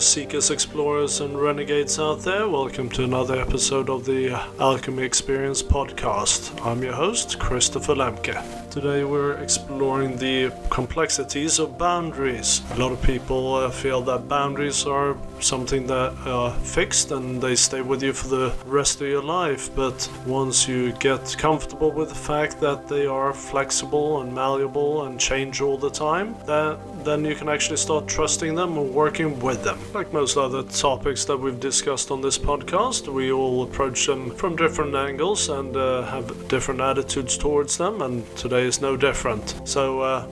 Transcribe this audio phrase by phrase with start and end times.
[0.00, 2.48] you seekers, explorers, and renegades out there.
[2.48, 6.64] Welcome to another episode of the Alchemy Experience podcast.
[6.64, 8.34] I'm your host, Christopher Lemke.
[8.70, 12.62] Today we're exploring the complexities of boundaries.
[12.72, 17.56] A lot of people uh, feel that boundaries are something that are fixed and they
[17.56, 22.08] stay with you for the rest of your life, but once you get comfortable with
[22.08, 27.24] the fact that they are flexible and malleable and change all the time, that then
[27.24, 29.78] you can actually start trusting them and working with them.
[29.94, 34.56] Like most other topics that we've discussed on this podcast, we all approach them from
[34.56, 39.60] different angles and uh, have different attitudes towards them, and today is no different.
[39.64, 40.26] So uh,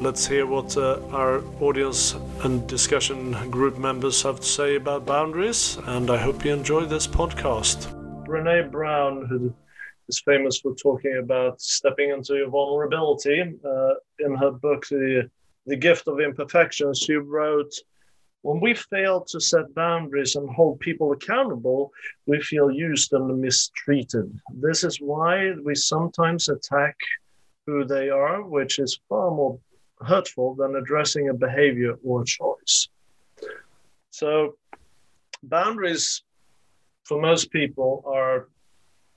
[0.00, 5.78] let's hear what uh, our audience and discussion group members have to say about boundaries,
[5.86, 7.92] and I hope you enjoy this podcast.
[8.24, 9.52] Brene Brown, who
[10.08, 15.28] is famous for talking about stepping into your vulnerability, uh, in her book, the
[15.66, 17.74] the Gift of Imperfections, she wrote,
[18.42, 21.90] when we fail to set boundaries and hold people accountable,
[22.26, 24.38] we feel used and mistreated.
[24.66, 26.96] This is why we sometimes attack
[27.66, 29.58] who they are, which is far more
[30.02, 32.88] hurtful than addressing a behavior or a choice.
[34.14, 34.54] So,
[35.42, 36.22] boundaries
[37.02, 38.48] for most people are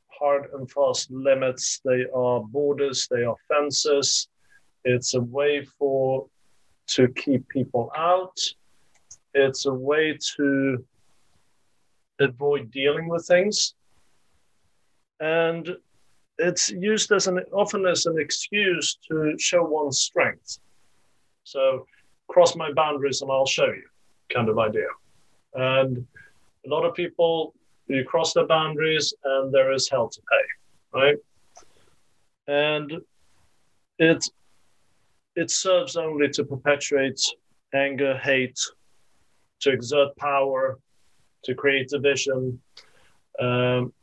[0.07, 4.27] hard and fast limits, they are borders, they are fences.
[4.85, 6.25] It's a way for
[6.95, 8.39] to keep people out.
[9.35, 10.83] It's a way to
[12.19, 13.75] avoid dealing with things.
[15.19, 15.77] And
[16.39, 20.57] it's used as an often as an excuse to show one's strength.
[21.43, 21.85] So
[22.27, 23.83] cross my boundaries and I'll show you
[24.33, 24.87] kind of idea.
[25.53, 26.05] And
[26.65, 27.53] a lot of people
[27.87, 31.17] you cross the boundaries and there is hell to pay, right?
[32.47, 33.01] And
[33.99, 34.29] it's
[35.35, 37.21] it serves only to perpetuate
[37.73, 38.59] anger, hate,
[39.61, 40.79] to exert power,
[41.43, 42.59] to create division.
[43.39, 43.93] Um,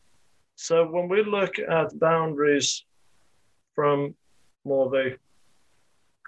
[0.55, 2.85] so when we look at boundaries
[3.75, 4.15] from
[4.65, 5.17] more of a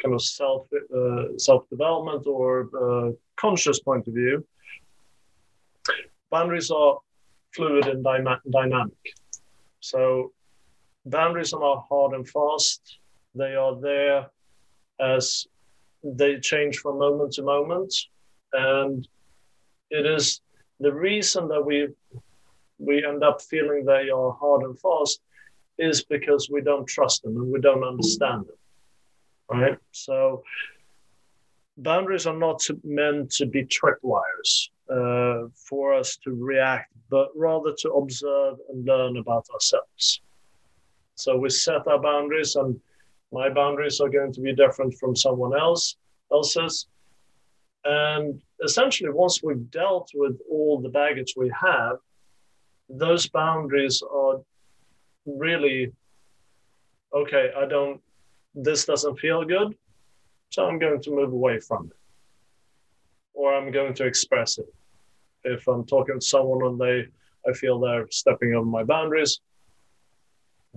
[0.03, 4.47] kind of self uh, self development or uh, conscious point of view,
[6.31, 6.99] boundaries are
[7.55, 8.05] fluid and
[8.51, 9.15] dynamic.
[9.81, 10.33] So
[11.05, 12.99] boundaries are not hard and fast.
[13.35, 14.27] They are there
[15.01, 15.47] as
[16.03, 17.95] they change from moment to moment.
[18.53, 19.07] And
[19.91, 20.41] it is
[20.81, 21.89] the reason that we
[22.79, 25.21] we end up feeling they are hard and fast
[25.79, 28.57] is because we don't trust them and we don't understand them.
[29.51, 29.79] Right?
[29.93, 30.43] So
[31.79, 37.91] boundaries are not meant to be tripwires uh, for us to react, but rather to
[37.93, 40.21] observe and learn about ourselves.
[41.15, 42.79] So we set our boundaries and
[43.33, 45.97] my boundaries are going to be different from someone else
[46.33, 46.87] else's.
[47.85, 51.99] And essentially, once we've dealt with all the baggage we have,
[52.89, 54.41] those boundaries are
[55.25, 55.93] really
[57.15, 57.51] okay.
[57.57, 58.01] I don't,
[58.55, 59.77] this doesn't feel good.
[60.51, 61.97] So I'm going to move away from it.
[63.35, 64.73] Or I'm going to express it.
[65.45, 67.07] If I'm talking to someone and they,
[67.49, 69.41] I feel they're stepping over my boundaries,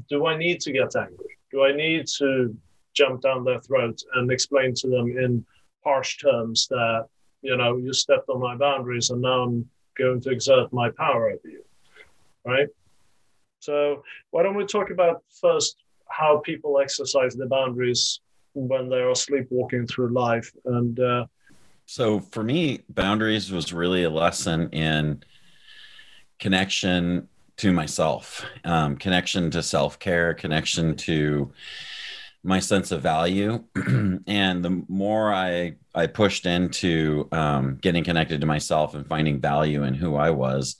[0.09, 1.37] do I need to get angry?
[1.51, 2.55] Do I need to
[2.93, 5.45] jump down their throat and explain to them in
[5.83, 7.07] harsh terms that,
[7.41, 11.29] you know, you stepped on my boundaries and now I'm going to exert my power
[11.29, 11.63] over you?
[12.45, 12.67] Right?
[13.59, 15.77] So, why don't we talk about first
[16.07, 18.19] how people exercise their boundaries
[18.53, 20.51] when they are sleepwalking through life?
[20.65, 21.25] And uh,
[21.85, 25.23] so, for me, boundaries was really a lesson in
[26.37, 27.27] connection
[27.57, 31.51] to myself, um, connection to self care, connection to
[32.43, 33.63] my sense of value.
[34.27, 39.83] and the more I I pushed into um, getting connected to myself and finding value
[39.83, 40.77] in who I was,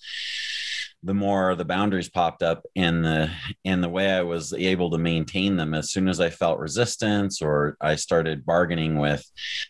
[1.04, 3.32] the more the boundaries popped up in the
[3.64, 5.74] in the way I was able to maintain them.
[5.74, 9.24] As soon as I felt resistance or I started bargaining with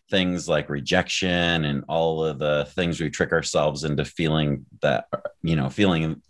[0.10, 5.06] things like rejection and all of the things we trick ourselves into feeling that
[5.44, 6.22] you know feeling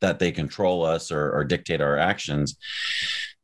[0.00, 2.56] that they control us or, or dictate our actions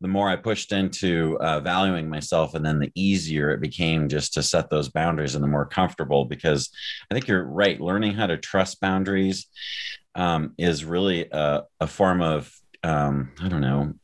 [0.01, 4.35] the more i pushed into uh, valuing myself and then the easier it became just
[4.35, 6.71] to set those boundaries and the more comfortable because
[7.11, 7.81] i think you're right.
[7.81, 9.47] Learning how to trust boundaries
[10.19, 13.95] um, is really a, a form of um, i don't know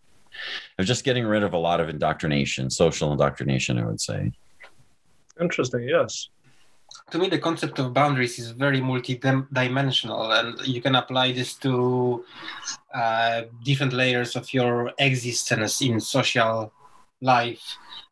[0.78, 4.32] of just getting rid of a lot of indoctrination social indoctrination i would say.
[5.40, 6.28] Interesting yes.
[7.10, 12.24] To me the concept of boundaries is very multi-dimensional and you can apply this to
[12.94, 16.72] uh, different layers of your existence in social
[17.20, 17.64] life.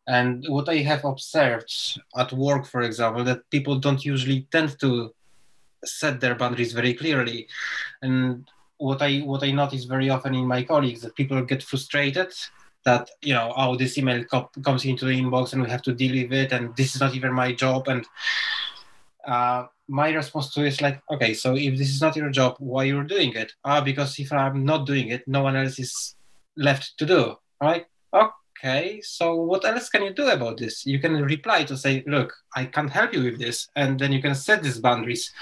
[0.08, 1.72] And what i have observed
[2.16, 5.14] at work for example that people don't usually tend to
[5.84, 7.48] set their boundaries very clearly.
[8.00, 8.48] And
[8.78, 12.32] what I what I notice very often in my colleagues that people get frustrated
[12.84, 15.94] that you know oh this email co- comes into the inbox and we have to
[15.94, 17.88] deal with it and this is not even my job.
[17.88, 18.04] And
[19.26, 22.56] uh, my response to it is like okay so if this is not your job
[22.58, 23.52] why you're doing it?
[23.64, 26.16] Ah because if i'm not doing it no one else is
[26.56, 27.86] left to do right
[28.62, 30.86] okay so what else can you do about this?
[30.86, 34.22] You can reply to say look i can't help you with this and then you
[34.22, 35.32] can set these boundaries.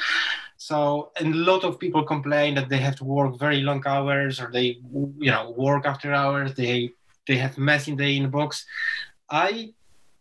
[0.56, 4.40] So and a lot of people complain that they have to work very long hours
[4.40, 4.78] or they
[5.18, 6.90] you know work after hours they
[7.26, 8.64] they have mess in the inbox.
[9.30, 9.72] I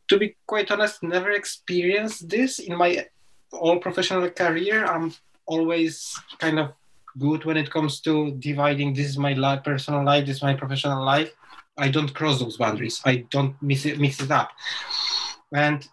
[0.10, 3.06] to be quite honest never experienced this in my
[3.52, 4.86] all professional career.
[4.86, 5.14] I'm
[5.46, 6.74] always kind of
[7.18, 10.54] good when it comes to dividing this is my life personal life this is my
[10.54, 11.34] professional life
[11.80, 13.02] i don't cross those boundaries.
[13.06, 14.52] I don't mix it mix it up.
[15.54, 15.88] And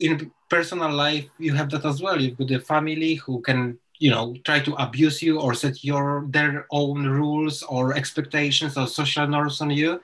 [0.00, 2.20] in personal life you have that as well.
[2.20, 6.26] You've got a family who can you know try to abuse you or set your
[6.28, 10.00] their own rules or expectations or social norms on you.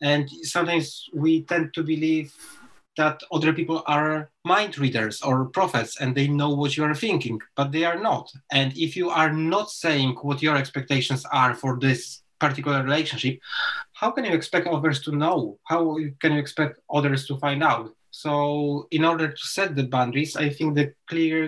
[0.00, 2.34] And sometimes we tend to believe
[2.96, 7.40] that other people are mind readers or prophets and they know what you are thinking
[7.56, 8.30] but they are not.
[8.50, 13.36] And if you are not saying what your expectations are for this particular relationship
[14.02, 15.60] how can you expect others to know?
[15.62, 17.94] How can you expect others to find out?
[18.10, 21.38] So in order to set the boundaries i think the clear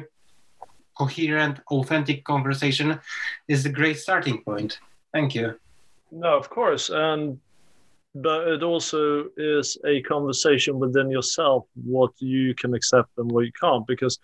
[1.00, 2.88] coherent authentic conversation
[3.54, 4.78] is a great starting point.
[5.12, 5.46] Thank you.
[6.24, 7.22] No of course and
[8.26, 9.00] but it also
[9.36, 11.60] is a conversation within yourself
[11.96, 14.14] what you can accept and what you can't because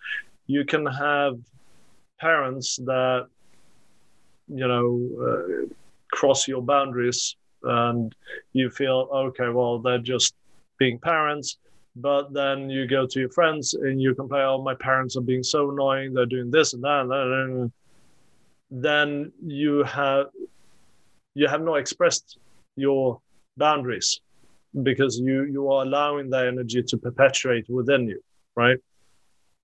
[0.47, 1.33] you can have
[2.27, 3.27] parents that
[4.59, 4.87] you know
[5.25, 5.73] uh,
[6.11, 8.15] cross your boundaries and
[8.53, 10.35] you feel okay well they're just
[10.77, 11.57] being parents
[11.95, 15.43] but then you go to your friends and you complain oh my parents are being
[15.43, 17.71] so annoying they're doing this and that, and
[18.71, 20.27] then you have
[21.33, 22.37] you have not expressed
[22.75, 23.19] your
[23.57, 24.21] boundaries
[24.83, 28.21] because you you are allowing that energy to perpetuate within you
[28.55, 28.77] right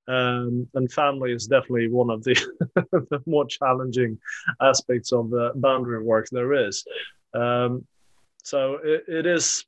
[0.07, 2.35] um, and family is definitely one of the,
[2.91, 4.17] the more challenging
[4.61, 6.85] aspects of the boundary work there is.
[7.33, 7.85] Um,
[8.43, 9.65] so it, it is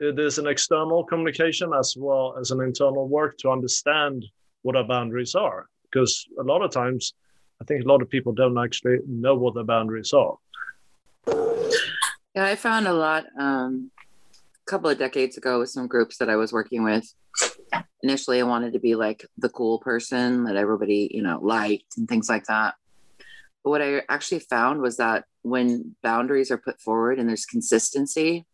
[0.00, 4.26] it is an external communication as well as an internal work to understand
[4.62, 5.68] what our boundaries are.
[5.84, 7.14] Because a lot of times
[7.60, 10.36] i think a lot of people don't actually know what their boundaries are.
[12.34, 13.90] Yeah, I found a lot um,
[14.34, 17.14] a couple of decades ago with some groups that I was working with.
[18.02, 22.08] Initially, I wanted to be like the cool person that everybody, you know, liked and
[22.08, 22.74] things like that.
[23.62, 28.44] But what I actually found was that when boundaries are put forward and there's consistency,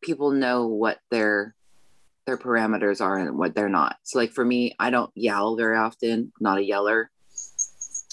[0.00, 1.54] people know what their
[2.26, 3.96] their parameters are and what they're not.
[4.02, 7.10] So like for me, I don't yell very often, not a yeller.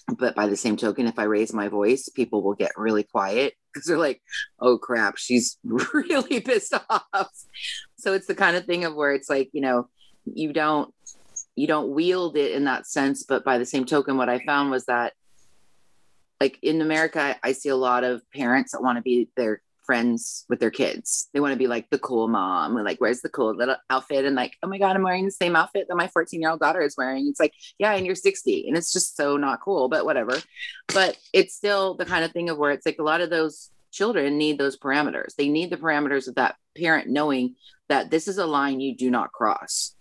[0.07, 3.55] But by the same token, if I raise my voice, people will get really quiet
[3.73, 4.21] because they're like,
[4.59, 7.29] oh crap, she's really pissed off.
[7.97, 9.89] So it's the kind of thing of where it's like, you know,
[10.25, 10.93] you don't
[11.55, 14.71] you don't wield it in that sense, but by the same token, what I found
[14.71, 15.13] was that
[16.41, 20.45] like in America, I see a lot of parents that want to be their friends
[20.49, 21.29] with their kids.
[21.33, 24.35] They want to be like the cool mom, like where's the cool little outfit, and
[24.35, 26.81] like, oh my god, I'm wearing the same outfit that my 14 year old daughter
[26.81, 27.27] is wearing.
[27.27, 30.37] It's like, yeah, and you're 60, and it's just so not cool, but whatever.
[30.93, 33.69] But it's still the kind of thing of where it's like a lot of those
[33.91, 35.35] children need those parameters.
[35.35, 37.55] They need the parameters of that parent knowing
[37.87, 39.94] that this is a line you do not cross.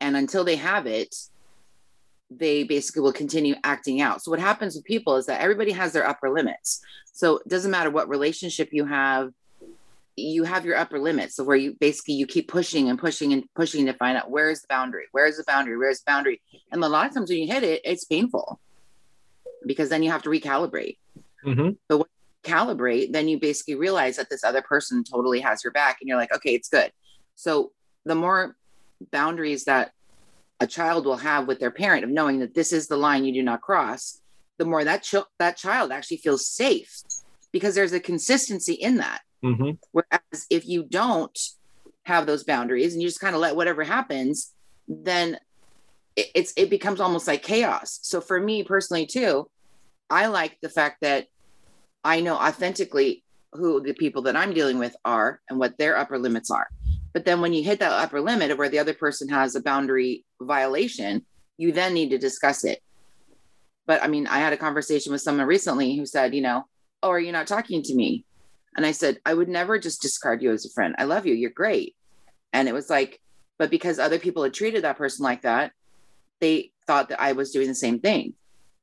[0.00, 1.14] And until they have it,
[2.30, 4.22] they basically will continue acting out.
[4.22, 6.80] So what happens with people is that everybody has their upper limits.
[7.12, 9.32] So it doesn't matter what relationship you have,
[10.16, 11.34] you have your upper limits.
[11.36, 14.50] So where you basically you keep pushing and pushing and pushing to find out where
[14.50, 16.40] is the boundary, where is the boundary, where is the boundary.
[16.70, 18.60] And a lot of times when you hit it, it's painful
[19.66, 20.98] because then you have to recalibrate.
[21.44, 21.70] Mm-hmm.
[21.88, 25.72] But when you calibrate, then you basically realize that this other person totally has your
[25.72, 26.92] back, and you're like, okay, it's good.
[27.34, 27.72] So
[28.04, 28.56] the more
[29.10, 29.92] boundaries that
[30.60, 33.32] a child will have with their parent of knowing that this is the line you
[33.32, 34.20] do not cross,
[34.58, 37.02] the more that ch- that child actually feels safe
[37.52, 39.22] because there's a consistency in that.
[39.42, 39.70] Mm-hmm.
[39.92, 41.38] Whereas if you don't
[42.04, 44.52] have those boundaries and you just kind of let whatever happens,
[44.86, 45.38] then
[46.16, 47.98] it, it's it becomes almost like chaos.
[48.02, 49.48] So for me personally too,
[50.10, 51.26] I like the fact that
[52.04, 56.18] I know authentically who the people that I'm dealing with are and what their upper
[56.18, 56.68] limits are.
[57.12, 59.62] But then when you hit that upper limit of where the other person has a
[59.62, 61.24] boundary violation,
[61.56, 62.82] you then need to discuss it.
[63.86, 66.66] But I mean, I had a conversation with someone recently who said, you know,
[67.02, 68.24] oh, are you not talking to me?
[68.76, 70.94] And I said, I would never just discard you as a friend.
[70.98, 71.34] I love you.
[71.34, 71.96] You're great.
[72.52, 73.20] And it was like,
[73.58, 75.72] but because other people had treated that person like that,
[76.40, 78.34] they thought that I was doing the same thing.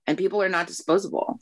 [0.06, 1.40] And people are not disposable.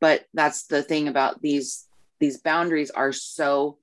[0.00, 1.86] But that's the thing about these
[2.18, 3.78] these boundaries are so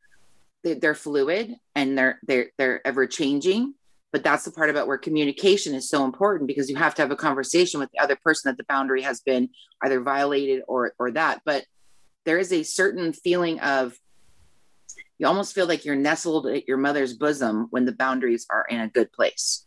[0.74, 3.74] they're fluid and they're they're they're ever changing
[4.12, 7.12] but that's the part about where communication is so important because you have to have
[7.12, 9.50] a conversation with the other person that the boundary has been
[9.84, 11.42] either violated or or that.
[11.46, 11.66] But
[12.26, 13.98] there is a certain feeling of
[15.18, 18.80] you almost feel like you're nestled at your mother's bosom when the boundaries are in
[18.80, 19.66] a good place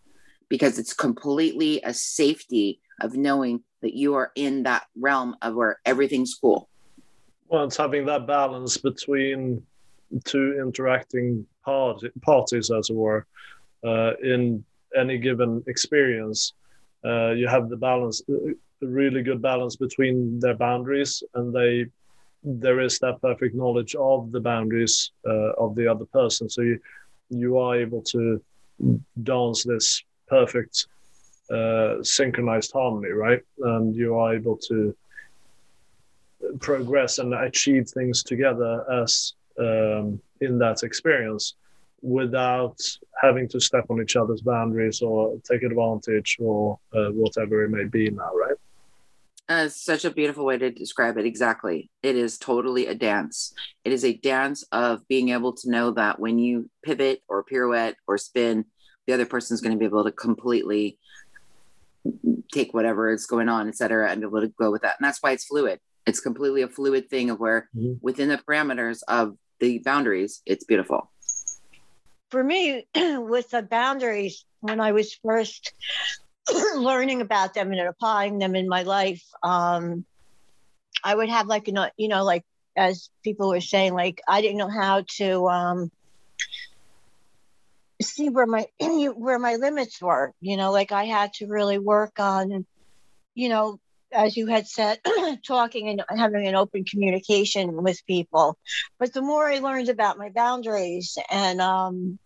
[0.48, 5.80] because it's completely a safety of knowing that you are in that realm of where
[5.84, 6.68] everything's cool.
[7.48, 9.64] Well it's having that balance between
[10.24, 13.26] two interacting parties as it were
[13.84, 14.64] uh, in
[14.96, 16.52] any given experience.
[17.04, 21.86] Uh, you have the balance, a really good balance between their boundaries, and they
[22.42, 26.48] there is that perfect knowledge of the boundaries uh, of the other person.
[26.48, 26.78] So you
[27.28, 28.42] you are able to
[29.22, 30.86] dance this perfect
[31.50, 33.40] uh, synchronized harmony, right?
[33.58, 34.94] And you are able to
[36.60, 41.54] progress and achieve things together as um, in that experience
[42.02, 42.78] without
[43.20, 47.84] having to step on each other's boundaries or take advantage or uh, whatever it may
[47.84, 48.56] be now, right?
[49.48, 51.26] Uh, such a beautiful way to describe it.
[51.26, 51.90] Exactly.
[52.02, 53.52] It is totally a dance.
[53.84, 57.96] It is a dance of being able to know that when you pivot or pirouette
[58.06, 58.64] or spin,
[59.06, 60.98] the other person is going to be able to completely
[62.52, 64.96] take whatever is going on, et cetera, and be able to go with that.
[64.98, 65.80] And that's why it's fluid.
[66.06, 67.94] It's completely a fluid thing of where mm-hmm.
[68.00, 71.10] within the parameters of the boundaries, it's beautiful
[72.30, 75.72] for me, with the boundaries, when I was first
[76.76, 80.04] learning about them and applying them in my life, um,
[81.02, 82.44] I would have like, you know, you know, like
[82.76, 85.90] as people were saying, like I didn't know how to um,
[88.00, 90.32] see where my where my limits were.
[90.40, 92.66] You know, like I had to really work on,
[93.34, 93.80] you know,
[94.12, 94.98] as you had said,
[95.46, 98.58] talking and having an open communication with people.
[98.98, 102.18] But the more I learned about my boundaries and um,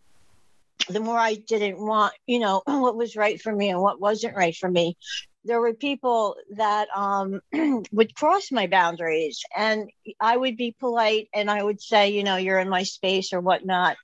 [0.88, 4.36] the more I didn't want, you know, what was right for me and what wasn't
[4.36, 4.96] right for me,
[5.44, 7.40] there were people that um,
[7.92, 12.36] would cross my boundaries and I would be polite and I would say, you know,
[12.36, 13.96] you're in my space or whatnot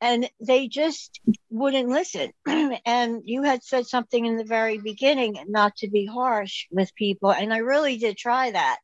[0.00, 2.32] and they just wouldn't listen.
[2.86, 7.32] and you had said something in the very beginning not to be harsh with people,
[7.32, 8.78] and I really did try that.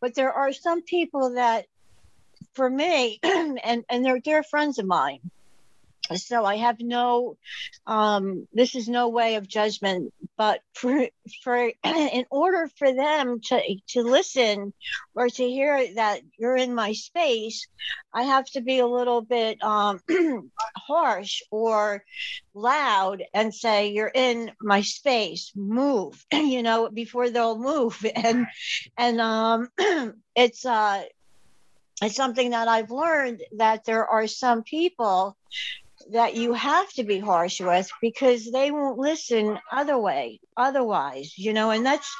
[0.00, 1.66] But there are some people that,
[2.54, 5.20] for me, and and they're dear friends of mine,
[6.16, 7.36] so i have no
[7.86, 11.08] um, this is no way of judgment but for
[11.42, 14.72] for in order for them to to listen
[15.14, 17.66] or to hear that you're in my space
[18.12, 20.00] i have to be a little bit um,
[20.76, 22.02] harsh or
[22.54, 25.52] loud and say you're in my space.
[25.54, 28.04] Move you know before they'll move.
[28.18, 28.46] And
[28.96, 29.68] and um
[30.34, 31.02] it's uh
[32.02, 35.36] it's something that I've learned that there are some people
[36.12, 41.52] that you have to be harsh with because they won't listen other way otherwise you
[41.52, 42.10] know and that's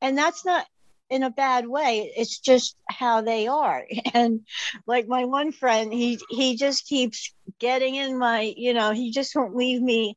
[0.00, 0.66] and that's not
[1.10, 2.12] in a bad way.
[2.16, 3.84] It's just how they are.
[4.14, 4.46] And
[4.86, 9.34] like my one friend he he just keeps getting in my you know he just
[9.36, 10.16] won't leave me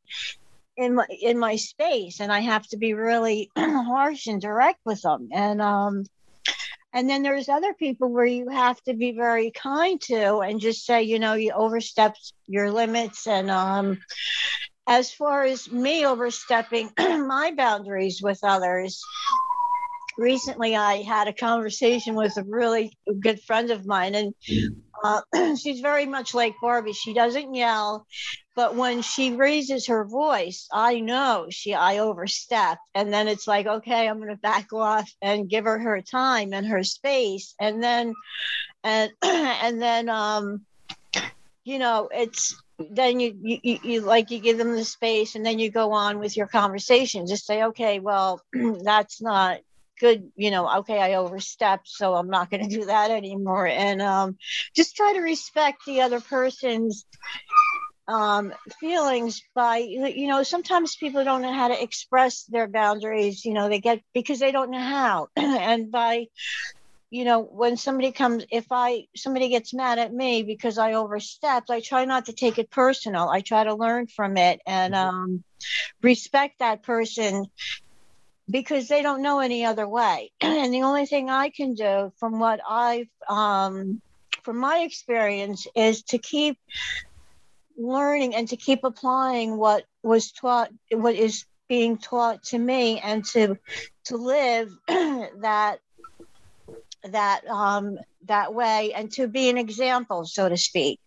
[0.78, 2.20] in my in my space.
[2.20, 6.06] And i have to be really harsh and direct with them and um
[6.94, 10.86] and then there's other people where you have to be very kind to and just
[10.86, 13.28] say, you know, you overstepped your limits.
[13.28, 14.00] And um,
[14.88, 19.04] as far as me overstepping my boundaries with others,
[20.18, 24.34] recently I had a conversation with a really good friend of mine, and
[25.04, 25.22] uh,
[25.56, 26.94] she's very much like Barbie.
[26.94, 28.06] She doesn't yell,
[28.56, 33.66] but when she raises her voice, I know she I overstepped, and then it's like,
[33.66, 37.82] okay, I'm going to back off and give her her time and her space, and
[37.82, 38.14] then,
[38.84, 40.66] and and then, um,
[41.64, 42.56] you know, it's
[42.92, 46.20] then you, you you like you give them the space and then you go on
[46.20, 47.28] with your conversation.
[47.28, 48.42] Just say okay well
[48.84, 49.60] that's not
[50.00, 53.68] good you know okay i overstepped so i'm not going to do that anymore.
[53.68, 54.38] And um,
[54.76, 57.06] just try to respect the other person's
[58.08, 63.54] um, feelings by you know sometimes people don't know how to express their boundaries you
[63.54, 65.28] know they get because they don't know how.
[65.38, 66.28] And by
[67.12, 71.72] you know when somebody comes if i somebody gets mad at me because i overstepped
[71.72, 73.30] i try not to take it personal.
[73.30, 75.16] I try to learn from it and mm-hmm.
[75.16, 75.44] um,
[76.02, 77.46] respect that person
[78.50, 80.32] because they don't know any other way.
[80.42, 84.02] and the only thing I can do from what I've, um,
[84.44, 86.58] from my experience, is to keep
[87.78, 93.24] learning and to keep applying what was taught, what is being taught to me and
[93.24, 93.56] to
[94.06, 95.78] to live that
[97.04, 101.00] that um that way and to be an example so to speak.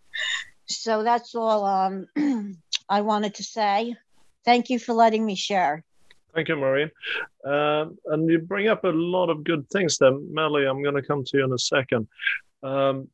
[0.66, 2.06] So that's all um
[2.88, 3.96] i wanted to say.
[4.44, 5.84] Thank you for letting me share
[6.34, 6.90] Thank you, Maureen.
[7.44, 10.12] Um, and you bring up a lot of good things there.
[10.12, 12.08] Melly, I'm going to come to you in a second.
[12.62, 13.08] Um,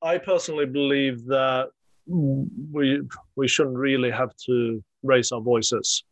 [0.00, 1.70] I personally believe that
[2.06, 3.02] we
[3.36, 6.04] we shouldn't really have to raise our voices.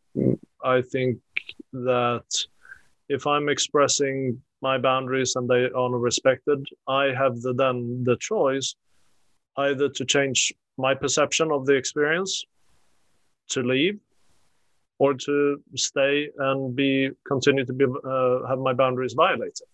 [0.63, 1.19] I think
[1.71, 2.29] that
[3.07, 8.75] if I'm expressing my boundaries and they are respected, I have the, then the choice
[9.57, 12.43] either to change my perception of the experience,
[13.49, 13.99] to leave,
[14.99, 19.67] or to stay and be continue to be uh, have my boundaries violated.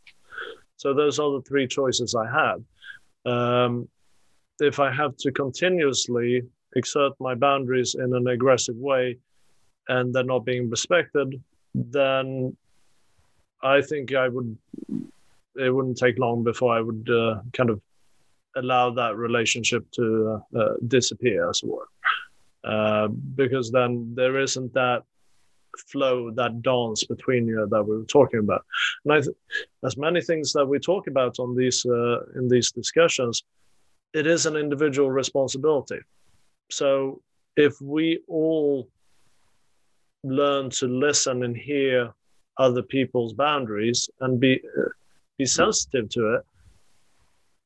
[0.77, 2.61] So those are the three choices I have.
[3.25, 3.87] Um,
[4.59, 6.43] if I have to continuously
[6.75, 9.17] exert my boundaries in an aggressive way
[9.87, 11.41] and they're not being respected,
[11.73, 12.55] then
[13.61, 14.57] I think I would.
[15.55, 17.79] It wouldn't take long before I would uh, kind of
[18.55, 21.87] allow that relationship to uh, uh, disappear, as it were,
[22.63, 25.03] uh, because then there isn't that
[25.77, 28.65] flow, that dance between you that we were talking about.
[29.03, 29.35] And I, th-
[29.85, 33.43] as many things that we talk about on these uh, in these discussions,
[34.13, 35.99] it is an individual responsibility.
[36.71, 37.21] So
[37.55, 38.87] if we all
[40.23, 42.13] learn to listen and hear
[42.57, 44.89] other people's boundaries and be uh,
[45.37, 46.41] be sensitive to it,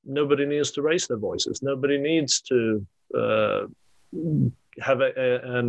[0.05, 1.61] nobody needs to raise their voices.
[1.61, 2.85] Nobody needs to
[3.15, 3.67] uh,
[4.79, 5.61] have a, a,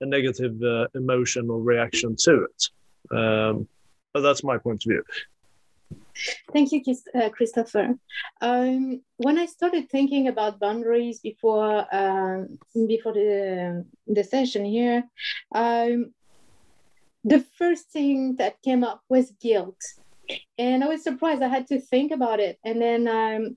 [0.00, 3.16] a negative uh, emotion or reaction to it.
[3.16, 3.68] Um,
[4.12, 5.04] but that's my point of view.
[6.52, 6.82] Thank you,
[7.14, 7.94] uh, Christopher.
[8.40, 15.04] Um, when I started thinking about boundaries before um, before the the session here,
[15.54, 16.12] um,
[17.24, 19.80] the first thing that came up was guilt,
[20.58, 21.42] and I was surprised.
[21.42, 23.56] I had to think about it, and then um,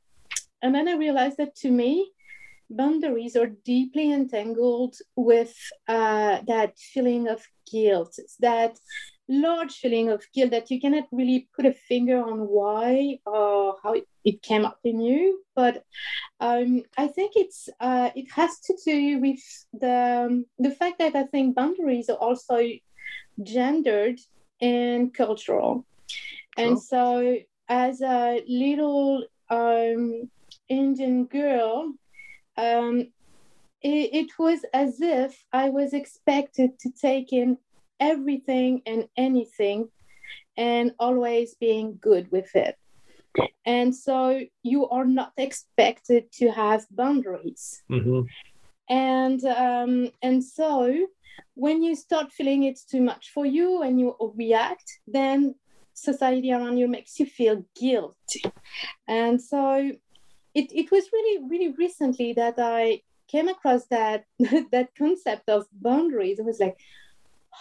[0.61, 2.11] and then I realized that to me,
[2.69, 5.55] boundaries are deeply entangled with
[5.87, 8.17] uh, that feeling of guilt.
[8.39, 8.77] That
[9.27, 13.93] large feeling of guilt that you cannot really put a finger on why or how
[13.93, 15.43] it, it came up in you.
[15.55, 15.83] But
[16.39, 19.41] um, I think it's uh, it has to do with
[19.73, 22.61] the um, the fact that I think boundaries are also
[23.41, 24.19] gendered
[24.61, 25.85] and cultural.
[26.57, 30.29] And so, as a little um,
[30.69, 31.93] Indian girl,
[32.57, 33.07] um,
[33.81, 37.57] it, it was as if I was expected to take in
[37.99, 39.89] everything and anything
[40.57, 42.77] and always being good with it.
[43.65, 47.83] And so you are not expected to have boundaries.
[47.91, 48.21] Mm-hmm.
[48.89, 51.07] And um, and so
[51.55, 55.55] when you start feeling it's too much for you and you react, then
[55.93, 58.43] society around you makes you feel guilty.
[59.07, 59.91] And so
[60.55, 64.25] it, it was really, really recently that I came across that
[64.71, 66.39] that concept of boundaries.
[66.39, 66.77] It was like,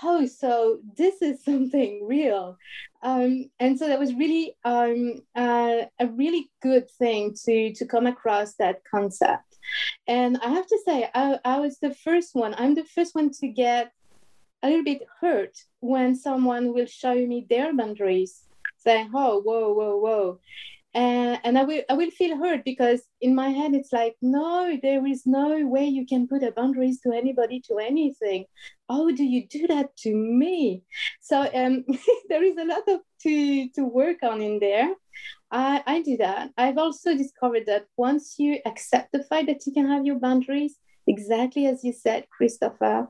[0.03, 2.57] oh, so this is something real.
[3.03, 8.07] Um, and so that was really um, uh, a really good thing to to come
[8.07, 9.57] across that concept.
[10.07, 12.55] And I have to say, I, I was the first one.
[12.57, 13.93] I'm the first one to get
[14.63, 18.45] a little bit hurt when someone will show me their boundaries,
[18.79, 20.41] saying, "Oh, whoa, whoa, whoa."
[20.95, 24.79] And, and I will I will feel hurt because in my head it's like no
[24.83, 28.45] there is no way you can put a boundaries to anybody to anything.
[28.89, 30.83] How do you do that to me?
[31.21, 31.85] So um,
[32.29, 34.95] there is a lot of to to work on in there.
[35.51, 36.51] I, I do that.
[36.57, 40.77] I've also discovered that once you accept the fact that you can have your boundaries
[41.07, 43.09] exactly as you said Christopher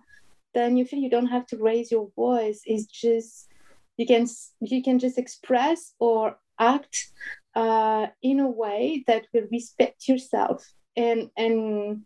[0.54, 2.62] then you feel you don't have to raise your voice.
[2.64, 3.48] It's just
[3.96, 4.26] you can
[4.60, 7.12] you can just express or act
[7.54, 10.66] uh, in a way that will respect yourself.
[10.96, 12.02] And and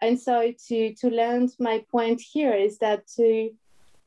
[0.00, 3.50] and so to to land my point here is that to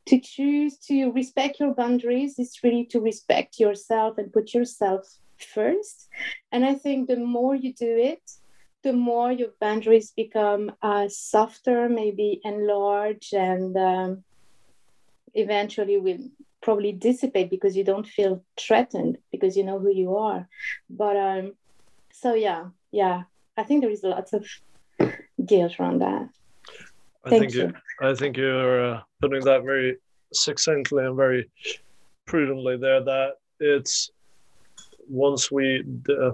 [0.08, 5.01] to choose to respect your boundaries is really to respect yourself and put yourself
[5.54, 6.08] first.
[6.51, 8.21] And i think the more you do it
[8.84, 14.23] the more your boundaries become uh, softer maybe enlarge and um,
[15.34, 16.17] eventually will
[16.62, 20.47] probably dissipate because you don't feel threatened because you know who you are
[20.89, 21.54] but um
[22.12, 23.24] so yeah yeah
[23.58, 24.45] i think there is lots of
[25.45, 26.30] guilt around that
[27.24, 27.62] I Thank think you.
[27.62, 28.08] you.
[28.08, 29.97] I think you're uh, putting that very
[30.34, 31.50] succinctly and very
[32.26, 33.04] prudently there.
[33.04, 34.10] That it's
[35.08, 36.32] once we uh,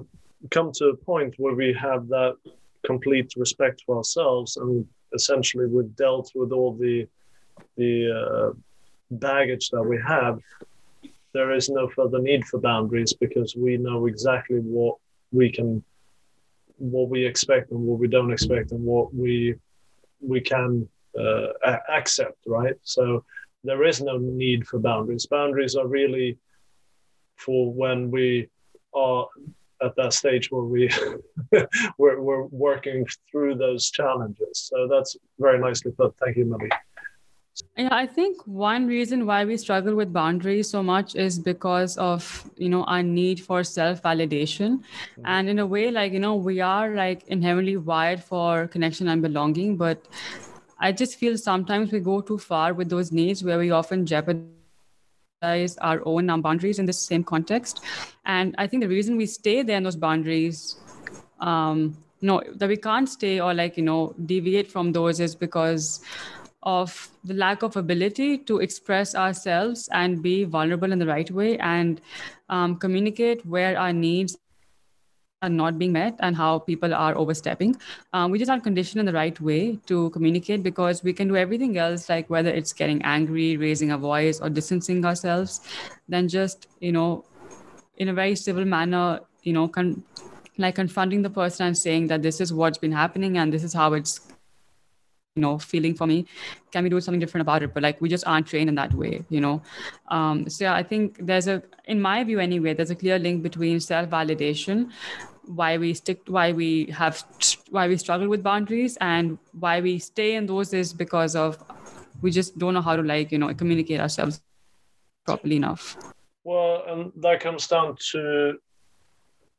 [0.52, 2.38] come to a point where we have that
[2.86, 7.08] complete respect for ourselves, and essentially we've dealt with all the
[7.76, 8.58] the uh,
[9.12, 10.40] baggage that we have,
[11.34, 14.96] there is no further need for boundaries because we know exactly what
[15.32, 15.84] we can,
[16.78, 19.56] what we expect and what we don't expect, and what we
[20.20, 21.48] we can uh,
[21.90, 22.38] accept.
[22.46, 22.76] Right.
[22.84, 23.24] So
[23.64, 25.26] there is no need for boundaries.
[25.26, 26.38] Boundaries are really
[27.36, 28.50] for when we
[28.94, 29.28] are
[29.82, 30.90] at that stage where we
[31.98, 34.70] we're, we're working through those challenges.
[34.72, 36.16] So that's very nicely put.
[36.18, 36.70] Thank you, Millie.
[37.76, 42.50] Yeah, I think one reason why we struggle with boundaries so much is because of
[42.56, 45.22] you know our need for self validation, mm-hmm.
[45.26, 49.22] and in a way, like you know, we are like inherently wired for connection and
[49.22, 50.08] belonging, but
[50.80, 55.78] I just feel sometimes we go too far with those needs where we often jeopardize
[55.82, 57.82] our own um, boundaries in the same context.
[58.26, 60.76] And I think the reason we stay there in those boundaries,
[61.40, 66.02] um, no, that we can't stay or like, you know, deviate from those is because
[66.68, 71.58] of the lack of ability to express ourselves and be vulnerable in the right way
[71.60, 72.02] and
[72.50, 74.38] um, communicate where our needs
[75.42, 77.76] are not being met and how people are overstepping.
[78.12, 81.38] Um, we just aren't conditioned in the right way to communicate because we can do
[81.38, 85.62] everything else, like whether it's getting angry, raising a voice, or distancing ourselves,
[86.10, 87.24] than just, you know,
[87.98, 90.04] in a very civil manner, you know, con-
[90.58, 93.74] like confronting the person and saying that this is what's been happening and this is
[93.74, 94.27] how it's
[95.38, 96.26] you know feeling for me.
[96.72, 97.74] Can we do something different about it?
[97.74, 99.62] But like we just aren't trained in that way you know?
[100.10, 103.44] Um, so yeah i think there's a in my view anyway there's a clear link
[103.44, 104.90] between self-validation
[105.46, 107.24] why we stick why we have
[107.70, 111.58] why we struggle with boundaries and why we stay in those is because of
[112.22, 114.42] we just don't know how to like you know communicate ourselves
[115.26, 115.98] properly enough.
[116.44, 118.58] Well and that comes down to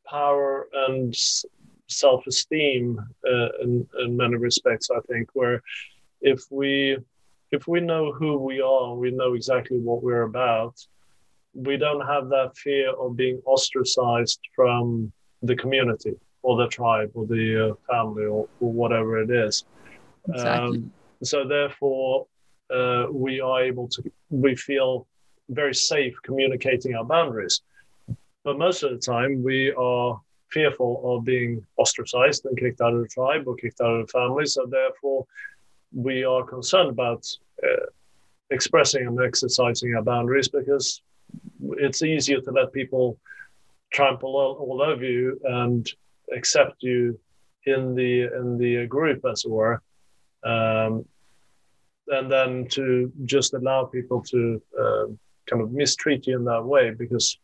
[0.06, 1.14] power and
[1.88, 5.62] self-esteem uh, in, in many respects i think where
[6.20, 6.96] if we
[7.51, 10.74] if we know who we are we know exactly what we're about
[11.55, 17.27] we don't have that fear of being ostracized from the community or the tribe or
[17.27, 19.64] the uh, family or, or, whatever it is.
[20.29, 20.79] Exactly.
[20.79, 22.27] Um, so therefore,
[22.72, 25.07] uh, we are able to, we feel
[25.48, 27.62] very safe communicating our boundaries.
[28.44, 33.02] But most of the time, we are fearful of being ostracized and kicked out of
[33.02, 34.46] the tribe or kicked out of the family.
[34.46, 35.26] So therefore,
[35.92, 37.26] we are concerned about
[37.62, 37.87] uh,
[38.50, 41.02] expressing and exercising our boundaries because
[41.78, 43.18] it's easier to let people
[43.92, 45.90] trample all, all over you and
[46.34, 47.18] accept you
[47.66, 49.82] in the in the group, as it were,
[50.44, 51.04] um,
[52.08, 55.06] and then to just allow people to uh,
[55.46, 57.38] kind of mistreat you in that way because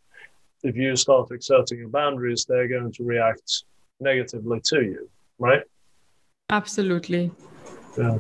[0.64, 3.64] if you start exerting your boundaries, they're going to react
[4.00, 5.62] negatively to you, right?
[6.50, 7.31] Absolutely.
[7.96, 8.18] Yeah.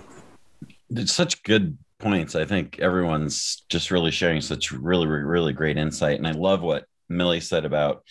[0.90, 2.34] It's such good points.
[2.34, 6.18] I think everyone's just really sharing such really, really great insight.
[6.18, 8.04] And I love what Millie said about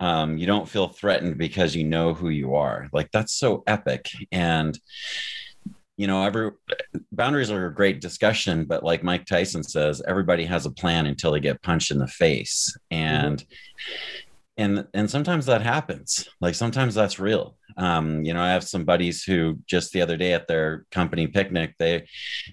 [0.00, 2.88] um, you don't feel threatened because you know who you are.
[2.92, 4.10] Like that's so epic.
[4.32, 4.78] And
[5.96, 6.50] you know, every
[7.12, 11.32] boundaries are a great discussion, but like Mike Tyson says, everybody has a plan until
[11.32, 12.76] they get punched in the face.
[12.90, 13.94] And mm-hmm.
[14.56, 16.28] and and sometimes that happens.
[16.40, 17.56] Like sometimes that's real.
[17.76, 21.26] Um, you know, I have some buddies who just the other day at their company
[21.26, 22.06] picnic, they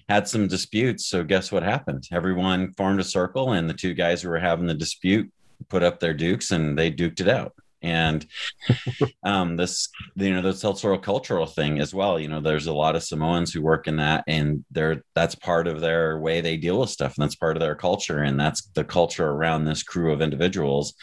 [0.08, 1.06] had some disputes.
[1.06, 2.08] So guess what happened?
[2.12, 5.32] Everyone formed a circle, and the two guys who were having the dispute
[5.68, 8.26] put up their dukes and they duked it out and
[9.24, 12.96] um, this you know the cultural cultural thing as well you know there's a lot
[12.96, 16.80] of samoans who work in that and they're that's part of their way they deal
[16.80, 20.12] with stuff and that's part of their culture and that's the culture around this crew
[20.12, 20.94] of individuals.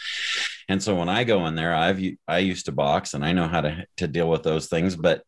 [0.68, 3.48] And so when i go in there i've i used to box and i know
[3.48, 5.22] how to to deal with those things but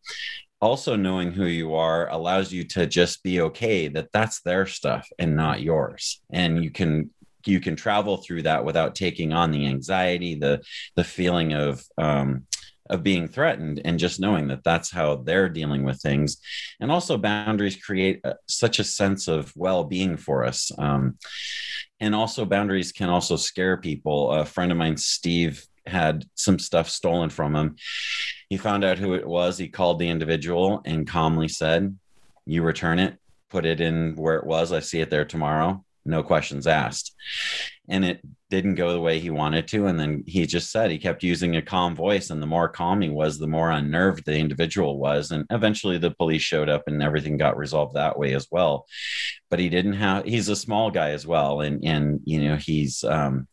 [0.62, 5.08] also knowing who you are allows you to just be okay that that's their stuff
[5.18, 6.22] and not yours.
[6.32, 7.10] And you can
[7.46, 10.62] you can travel through that without taking on the anxiety, the
[10.96, 12.46] the feeling of um,
[12.90, 16.38] of being threatened, and just knowing that that's how they're dealing with things.
[16.80, 20.70] And also, boundaries create a, such a sense of well being for us.
[20.78, 21.18] Um,
[22.00, 24.32] and also, boundaries can also scare people.
[24.32, 27.76] A friend of mine, Steve, had some stuff stolen from him.
[28.48, 29.58] He found out who it was.
[29.58, 31.96] He called the individual and calmly said,
[32.44, 33.18] You return it,
[33.50, 34.72] put it in where it was.
[34.72, 37.14] I see it there tomorrow no questions asked.
[37.88, 39.86] And it didn't go the way he wanted to.
[39.86, 42.30] And then he just said he kept using a calm voice.
[42.30, 45.30] And the more calm he was, the more unnerved the individual was.
[45.30, 48.86] And eventually the police showed up and everything got resolved that way as well.
[49.50, 51.60] But he didn't have, he's a small guy as well.
[51.60, 53.48] And, and, you know, he's, um,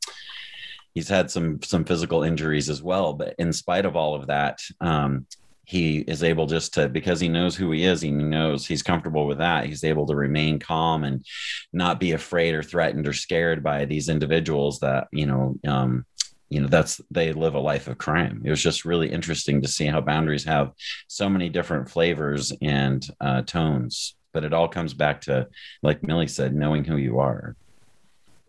[0.93, 3.13] he's had some, some physical injuries as well.
[3.13, 5.25] But in spite of all of that, um,
[5.69, 9.27] he is able just to because he knows who he is he knows he's comfortable
[9.27, 11.23] with that he's able to remain calm and
[11.71, 16.05] not be afraid or threatened or scared by these individuals that you know um,
[16.49, 18.41] you know that's they live a life of crime.
[18.43, 20.71] It was just really interesting to see how boundaries have
[21.07, 25.47] so many different flavors and uh, tones but it all comes back to
[25.83, 27.55] like millie said knowing who you are.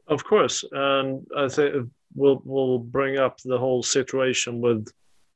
[0.06, 4.88] Of course and i think we'll we'll bring up the whole situation with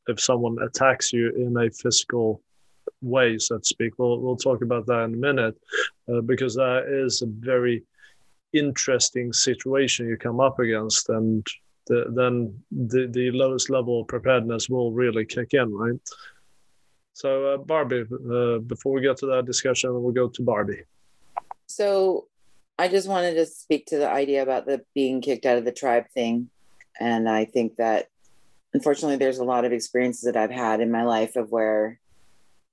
[0.08, 2.42] if someone attacks you in a physical
[3.02, 3.98] way, so to speak.
[3.98, 5.56] We'll we'll talk about that in a minute,
[6.08, 7.82] uh, because that is a very
[8.52, 11.46] interesting situation you come up against, and
[11.86, 16.00] the, then the the lowest level of preparedness will really kick in, right?
[17.12, 20.82] So, uh, Barbie, uh, before we get to that discussion, we'll go to Barbie.
[21.66, 22.26] So,
[22.76, 25.72] I just wanted to speak to the idea about the being kicked out of the
[25.72, 26.50] tribe thing,
[26.98, 28.08] and I think that
[28.74, 31.98] unfortunately there's a lot of experiences that i've had in my life of where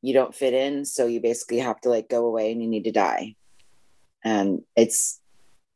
[0.02, 2.86] you don't fit in so you basically have to like go away and you need
[2.86, 3.36] to die.
[4.24, 5.20] And it's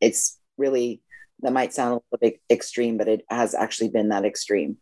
[0.00, 1.00] it's really
[1.40, 4.76] that might sound a little bit extreme but it has actually been that extreme.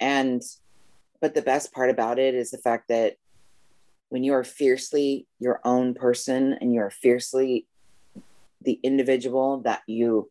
[0.00, 0.42] And
[1.20, 3.16] but the best part about it is the fact that
[4.08, 7.66] when you are fiercely your own person and you're fiercely
[8.60, 10.30] the individual that you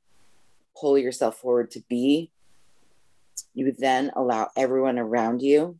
[0.77, 2.29] pull yourself forward to be
[3.53, 5.77] you then allow everyone around you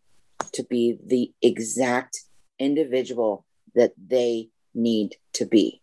[0.53, 2.21] to be the exact
[2.59, 5.81] individual that they need to be.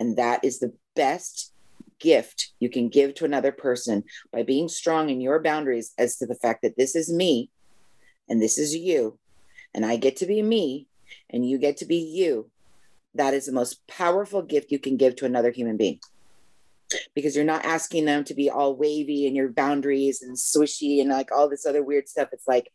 [0.00, 1.52] And that is the best
[2.00, 6.26] gift you can give to another person by being strong in your boundaries as to
[6.26, 7.50] the fact that this is me
[8.28, 9.18] and this is you,
[9.74, 10.86] and I get to be me
[11.30, 12.50] and you get to be you.
[13.14, 16.00] That is the most powerful gift you can give to another human being
[17.14, 21.10] because you're not asking them to be all wavy in your boundaries and swishy and
[21.10, 22.28] like all this other weird stuff.
[22.32, 22.70] It's like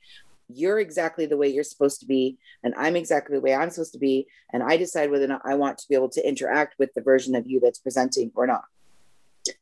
[0.47, 3.93] you're exactly the way you're supposed to be, and I'm exactly the way I'm supposed
[3.93, 6.75] to be, and I decide whether or not I want to be able to interact
[6.79, 8.63] with the version of you that's presenting or not.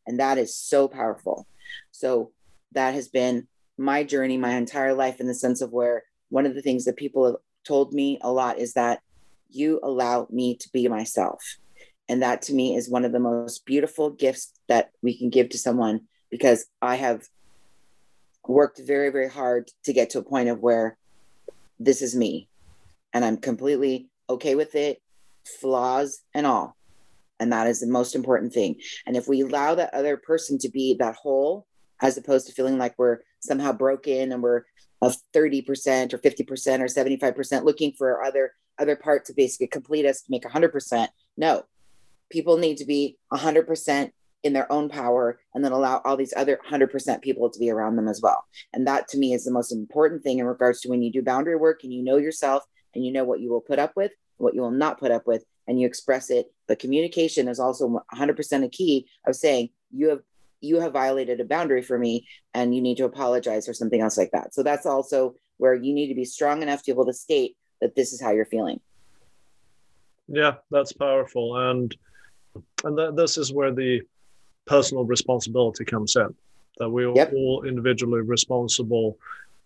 [0.05, 1.45] And that is so powerful.
[1.91, 2.31] So
[2.71, 6.55] that has been my journey my entire life in the sense of where one of
[6.55, 9.01] the things that people have told me a lot is that
[9.49, 11.57] you allow me to be myself
[12.09, 15.49] and that to me is one of the most beautiful gifts that we can give
[15.49, 17.27] to someone because I have
[18.47, 20.97] worked very, very hard to get to a point of where
[21.79, 22.47] this is me
[23.13, 25.01] and I'm completely okay with it,
[25.59, 26.75] flaws and all.
[27.39, 28.77] And that is the most important thing.
[29.05, 31.67] And if we allow that other person to be that whole,
[32.01, 34.63] as opposed to feeling like we're somehow broken and we're
[35.01, 40.21] of 30% or 50% or 75% looking for other other part to basically complete us
[40.21, 41.07] to make 100%.
[41.35, 41.63] No,
[42.29, 44.11] people need to be 100%
[44.43, 47.95] in their own power and then allow all these other 100% people to be around
[47.95, 48.45] them as well.
[48.73, 51.21] And that to me is the most important thing in regards to when you do
[51.21, 52.63] boundary work and you know yourself
[52.93, 55.27] and you know what you will put up with, what you will not put up
[55.27, 56.47] with, and you express it.
[56.67, 60.21] But communication is also 100% a key of saying you have
[60.59, 64.17] you have violated a boundary for me and you need to apologize or something else
[64.17, 64.55] like that.
[64.55, 67.55] So that's also where you need to be strong enough to be able to state
[67.79, 68.79] that this is how you're feeling.
[70.27, 71.57] Yeah, that's powerful.
[71.69, 71.95] And
[72.83, 74.01] and th- this is where the
[74.65, 76.33] personal responsibility comes in
[76.77, 77.33] that we're yep.
[77.33, 79.17] all individually responsible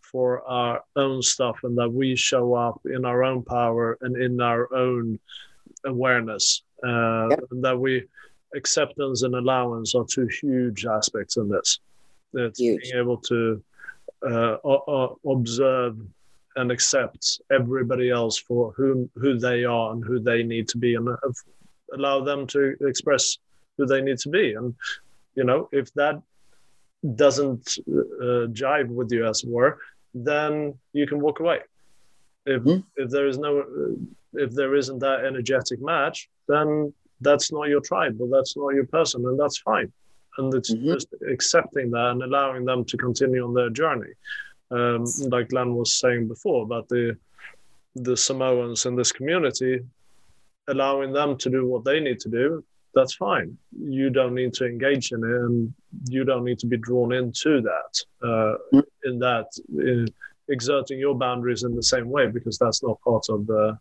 [0.01, 4.41] for our own stuff and that we show up in our own power and in
[4.41, 5.19] our own
[5.85, 7.39] awareness uh, yep.
[7.51, 8.03] and that we
[8.55, 11.79] acceptance and allowance are two huge aspects in this
[12.33, 12.81] it's huge.
[12.81, 13.63] being able to
[14.29, 15.97] uh, uh, observe
[16.57, 20.95] and accept everybody else for whom who they are and who they need to be
[20.95, 21.07] and
[21.93, 23.37] allow them to express
[23.77, 24.53] who they need to be.
[24.53, 24.75] And
[25.35, 26.21] you know, if that
[27.15, 29.79] doesn't uh, jive with you, as it were,
[30.13, 31.59] then you can walk away.
[32.45, 32.81] If mm-hmm.
[32.95, 33.65] if there is no
[34.33, 38.85] if there isn't that energetic match, then that's not your tribe or that's not your
[38.85, 39.91] person, and that's fine.
[40.37, 40.93] And it's mm-hmm.
[40.93, 44.13] just accepting that and allowing them to continue on their journey.
[44.71, 47.17] Um, like Glenn was saying before about the
[47.95, 49.81] the Samoans in this community,
[50.67, 53.57] allowing them to do what they need to do, that's fine.
[53.79, 55.73] You don't need to engage in it, and
[56.09, 58.03] you don't need to be drawn into that.
[58.21, 58.83] Uh, mm.
[59.05, 60.07] in that, in
[60.49, 63.77] exerting your boundaries in the same way, because that's not part of the,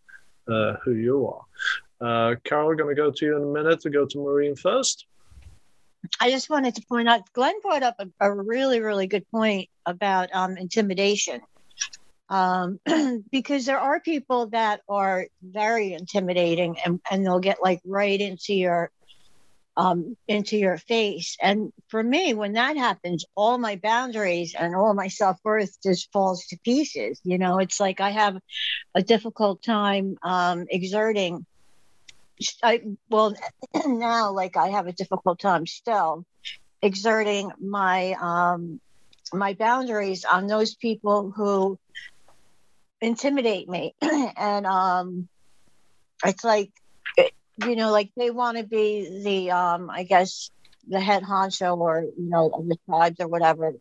[0.49, 1.45] uh, who you are.
[2.01, 5.07] Uh, Carol, going to go to you in a minute to go to Maureen first.
[6.21, 9.69] I just wanted to point out, Glenn brought up a, a really, really good point
[9.85, 11.43] about um, intimidation
[12.31, 12.79] um,
[13.31, 18.55] because there are people that are very intimidating and, and they'll get like right into
[18.55, 18.90] your
[19.77, 21.37] um, into your face.
[21.40, 26.12] And for me, when that happens, all my boundaries and all my self worth just
[26.12, 27.21] falls to pieces.
[27.25, 28.37] You know, it's like I have
[28.95, 31.47] a difficult time um, exerting.
[32.62, 33.35] I well
[33.87, 36.25] now, like I have a difficult time still
[36.83, 38.81] exerting my um,
[39.33, 41.79] my boundaries on those people who
[43.01, 45.29] intimidate me, and um,
[46.25, 46.71] it's like
[47.67, 50.51] you know, like they want to be the, um, I guess,
[50.89, 53.73] the head honcho or, you know, of the tribes or whatever.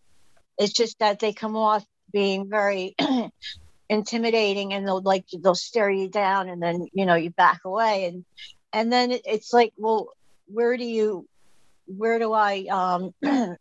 [0.57, 2.95] It's just that they come off being very
[3.89, 8.05] intimidating and they'll like, they'll stare you down and then, you know, you back away.
[8.05, 8.25] And,
[8.73, 10.09] and then it's like, well,
[10.47, 11.25] where do you,
[11.85, 13.13] where do I, um,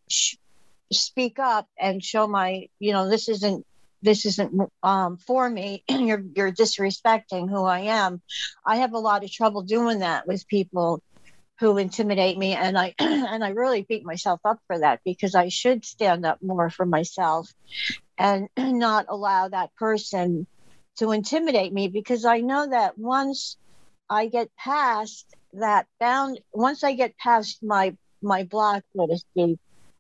[0.93, 3.65] speak up and show my, you know, this isn't
[4.03, 8.23] this isn't um, for me you're you're disrespecting who i am.
[8.65, 11.03] I have a lot of trouble doing that with people
[11.61, 15.49] who intimidate me and i and i really beat myself up for that because i
[15.49, 17.53] should stand up more for myself
[18.17, 20.47] and not allow that person
[20.97, 23.57] to intimidate me because i know that once
[24.09, 29.59] i get past that bound once i get past my my block so to speak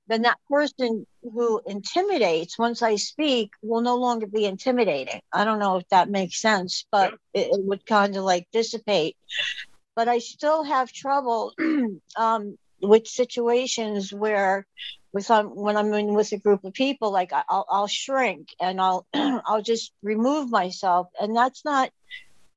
[0.08, 5.20] then that person who intimidates once I speak will no longer be intimidating.
[5.32, 9.16] I don't know if that makes sense, but it, it would kind of like dissipate.
[9.94, 11.52] But I still have trouble
[12.16, 14.66] um, with situations where,
[15.12, 18.80] with um, when I'm in with a group of people, like I'll, I'll shrink and
[18.80, 21.90] I'll I'll just remove myself, and that's not.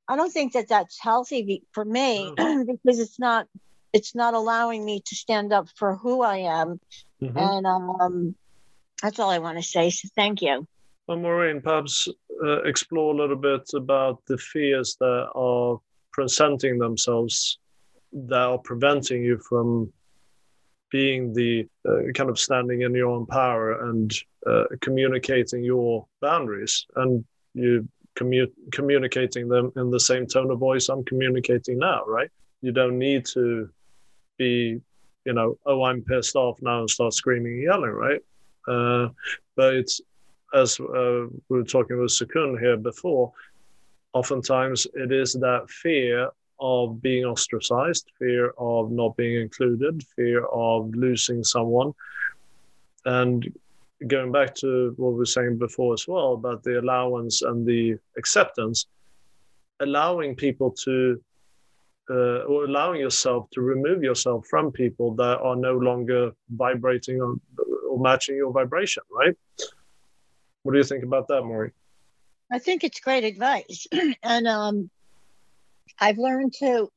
[0.08, 3.48] I don't think that that's healthy for me because it's not
[3.94, 6.80] it's not allowing me to stand up for who I am
[7.23, 7.38] Mm-hmm.
[7.38, 8.36] And um,
[9.01, 9.89] that's all I want to say.
[9.89, 10.67] So thank you.
[11.07, 12.07] Well, Maureen, perhaps
[12.43, 15.79] uh, explore a little bit about the fears that are
[16.12, 17.57] presenting themselves
[18.13, 19.91] that are preventing you from
[20.91, 24.13] being the uh, kind of standing in your own power and
[24.45, 30.89] uh, communicating your boundaries and you commu- communicating them in the same tone of voice
[30.89, 32.29] I'm communicating now, right?
[32.62, 33.69] You don't need to
[34.38, 34.81] be
[35.25, 38.21] you know, oh, I'm pissed off now and start screaming and yelling, right?
[38.67, 39.10] Uh,
[39.55, 40.01] but it's
[40.53, 43.31] as uh, we were talking with Sukun here before,
[44.13, 46.29] oftentimes it is that fear
[46.60, 51.93] of being ostracized, fear of not being included, fear of losing someone.
[53.05, 53.51] And
[54.07, 57.97] going back to what we were saying before as well about the allowance and the
[58.17, 58.86] acceptance,
[59.79, 61.21] allowing people to
[62.12, 67.36] uh, or allowing yourself to remove yourself from people that are no longer vibrating or,
[67.89, 69.36] or matching your vibration, right?
[70.63, 71.71] What do you think about that, Maury?
[72.52, 73.88] I think it's great advice.
[74.24, 74.89] and um,
[76.00, 76.91] I've learned to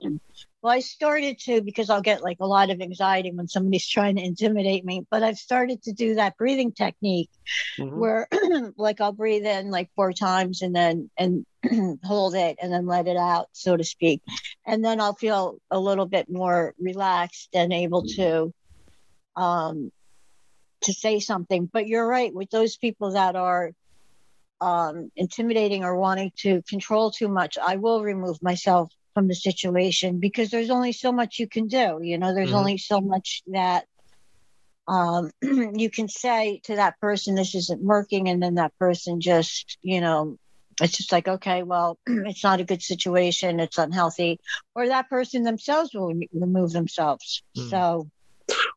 [0.64, 4.16] well, I started to because I'll get like a lot of anxiety when somebody's trying
[4.16, 5.07] to intimidate me.
[5.11, 7.29] But I've started to do that breathing technique
[7.79, 7.98] mm-hmm.
[7.98, 8.27] where,
[8.79, 11.44] like, I'll breathe in like four times and then and
[12.03, 14.22] hold it and then let it out, so to speak,
[14.66, 18.55] and then I'll feel a little bit more relaxed and able to,
[19.37, 19.92] um,
[20.85, 21.68] to say something.
[21.70, 23.72] But you're right with those people that are
[24.62, 30.18] um, intimidating or wanting to control too much, I will remove myself from the situation
[30.18, 32.00] because there's only so much you can do.
[32.03, 32.59] You know, there's mm-hmm.
[32.59, 33.87] only so much that
[34.87, 38.29] um, you can say to that person, this isn't working.
[38.29, 40.38] And then that person just, you know,
[40.81, 43.61] it's just like, okay, well, it's not a good situation.
[43.61, 44.40] It's unhealthy.
[44.74, 47.42] Or that person themselves will remove themselves.
[47.57, 47.70] Mm.
[47.70, 48.11] So,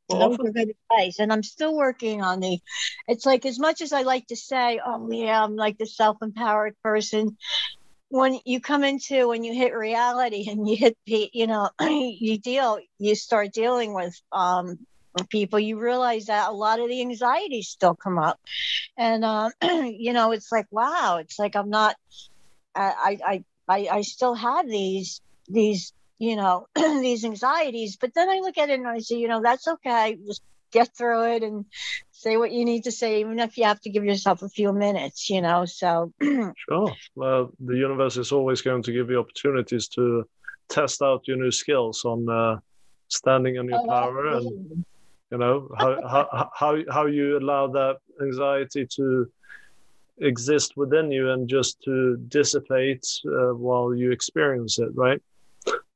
[0.07, 1.19] well, those are good advice.
[1.19, 2.59] And I'm still working on the,
[3.07, 6.17] it's like as much as I like to say, oh, yeah, I'm like the self
[6.21, 7.37] empowered person,
[8.09, 12.79] when you come into when you hit reality and you hit you know you deal
[12.99, 14.77] you start dealing with um
[15.29, 18.39] people you realize that a lot of the anxieties still come up.
[18.97, 21.95] And uh, you know it's like wow it's like i'm not
[22.75, 27.97] i i i, I still have these these you know these anxieties.
[27.99, 30.17] But then i look at it and i say you know that's okay.
[30.25, 30.41] Just
[30.71, 31.65] get through it and
[32.17, 34.73] say what you need to say, even if you have to give yourself a few
[34.73, 35.65] minutes, you know.
[35.65, 36.93] So sure.
[37.15, 40.27] Well, the universe is always going to give you opportunities to
[40.69, 42.57] test out your new skills on uh,
[43.07, 44.85] standing on your oh, power and
[45.31, 49.29] you know how, how how how you allow that anxiety to
[50.19, 55.21] exist within you and just to dissipate uh, while you experience it, right?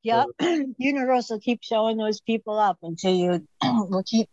[0.04, 0.26] Yeah,
[0.78, 4.28] Universal will keep showing those people up until you will keep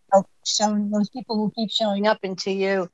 [0.47, 2.89] showing those people will keep showing up until you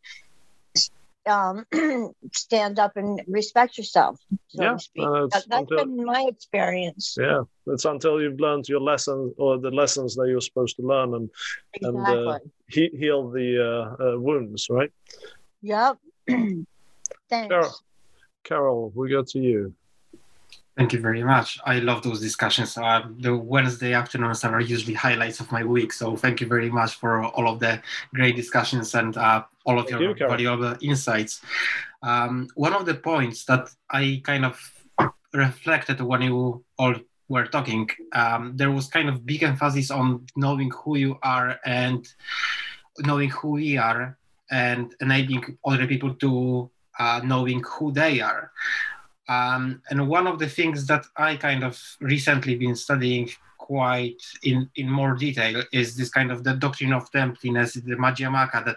[1.27, 1.64] um,
[2.33, 4.18] stand up and respect yourself,
[4.49, 5.05] so Yeah, to speak.
[5.07, 7.16] uh, That, that's until- been my experience.
[7.18, 11.14] Yeah, it's until you've learned your lesson or the lessons that you're supposed to learn
[11.14, 11.31] and
[11.83, 13.62] and, uh, he- heal the
[14.01, 14.91] uh, uh, wounds, right?
[15.62, 15.97] Yep.
[16.29, 17.49] Thanks.
[17.49, 17.72] Carol,
[18.45, 19.75] Carol, we go to you.
[20.77, 21.61] Thank you very much.
[21.64, 22.77] I love those discussions.
[22.77, 25.93] Uh, the Wednesday afternoons are usually highlights of my week.
[25.93, 27.81] So thank you very much for all of the
[28.12, 31.43] great discussions and uh, all of Thank your you, valuable insights.
[32.03, 34.59] Um, one of the points that I kind of
[35.33, 36.95] reflected when you all
[37.29, 42.12] were talking, um, there was kind of big emphasis on knowing who you are and
[42.99, 44.18] knowing who we are
[44.51, 46.68] and enabling other people to
[46.99, 48.51] uh, knowing who they are.
[49.29, 54.68] Um, and one of the things that I kind of recently been studying quite in,
[54.77, 58.77] in more detail is this kind of the doctrine of the emptiness, the Madhyamaka, that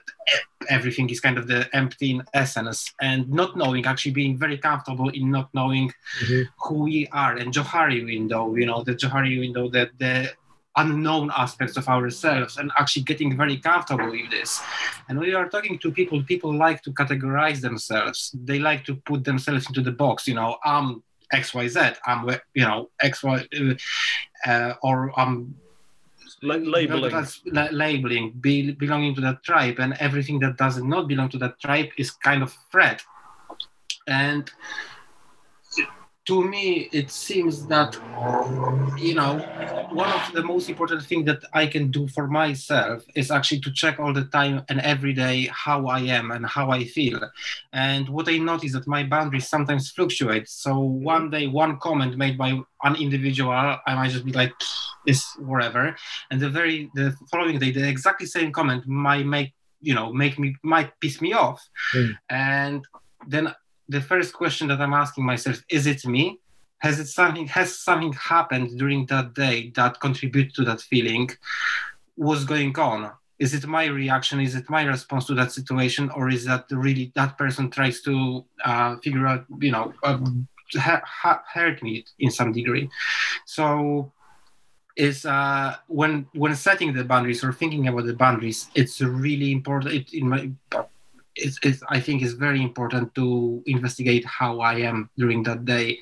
[0.69, 5.09] everything is kind of the empty in essence and not knowing, actually being very comfortable
[5.09, 5.91] in not knowing
[6.23, 6.47] Mhm.
[6.63, 7.35] who we are.
[7.35, 10.31] And Johari window, you know, the Johari window, that the
[10.78, 14.61] unknown aspects of ourselves and actually getting very comfortable with this.
[15.09, 18.32] And we are talking to people, people like to categorize themselves.
[18.45, 20.28] They like to put themselves into the box.
[20.28, 21.80] You know, I'm X Y Z.
[22.05, 23.45] I'm you know X Y,
[24.45, 25.55] uh, or I'm
[26.43, 27.11] La- labeling.
[27.11, 31.59] that's labeling, be, belonging to that tribe, and everything that does not belong to that
[31.59, 33.01] tribe is kind of threat.
[34.07, 34.51] And
[36.28, 37.95] to me, it seems that
[38.97, 39.39] you know
[39.91, 43.71] one of the most important things that I can do for myself is actually to
[43.71, 47.19] check all the time and every day how I am and how I feel.
[47.73, 50.47] And what I notice that my boundaries sometimes fluctuate.
[50.49, 54.53] So one day, one comment made by an individual, I might just be like,
[55.05, 55.95] "Is whatever,"
[56.30, 60.38] and the very the following day, the exactly same comment might make you know make
[60.39, 61.61] me might piss me off,
[61.95, 62.17] Mm.
[62.30, 62.86] and
[63.28, 63.53] then
[63.89, 66.39] the first question that I'm asking myself is it me?
[66.79, 71.29] Has it something has something happened during that day that contribute to that feeling?
[72.15, 73.11] What's going on?
[73.39, 74.39] Is it my reaction?
[74.39, 78.45] Is it my response to that situation, or is that really that person tries to
[78.65, 82.89] uh, figure out, you know, um, ha- ha- hurt me in some degree?
[83.45, 84.11] So,
[84.95, 89.93] is uh, when when setting the boundaries or thinking about the boundaries, it's really important.
[89.93, 90.49] It, in my
[91.38, 95.99] it's, it's, I think it's very important to investigate how I am during that day,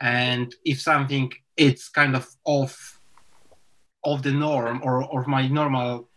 [0.00, 3.00] and if something it's kind of off
[4.04, 6.08] of the norm or of my normal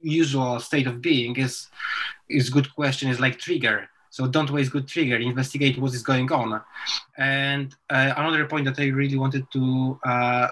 [0.00, 1.68] usual state of being is
[2.28, 3.88] is good question is like trigger.
[4.10, 5.16] So don't waste good trigger.
[5.16, 6.62] Investigate what is going on.
[7.18, 10.48] And uh, another point that I really wanted to uh,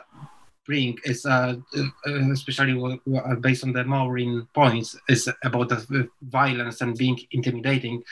[0.66, 6.80] bring is uh, uh, especially what- based on the Maureen points is about the violence
[6.80, 8.02] and being intimidating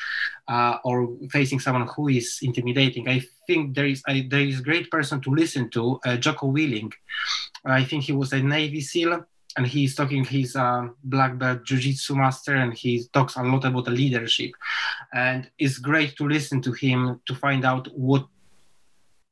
[0.49, 3.09] uh, or facing someone who is intimidating.
[3.09, 6.93] I think there is a, there is great person to listen to, uh, Jocko Willink.
[7.65, 9.25] I think he was a Navy SEAL
[9.57, 13.85] and he's talking he's a black belt jiu-jitsu master and he talks a lot about
[13.85, 14.51] the leadership
[15.13, 18.27] and it's great to listen to him to find out what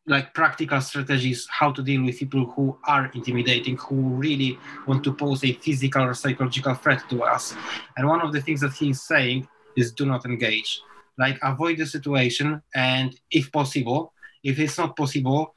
[0.06, 5.12] like practical strategies how to deal with people who are intimidating who really want to
[5.12, 7.54] pose a physical or psychological threat to us.
[7.96, 9.46] And one of the things that he's saying
[9.76, 10.80] is do not engage.
[11.18, 15.54] Like avoid the situation and if possible if it's not possible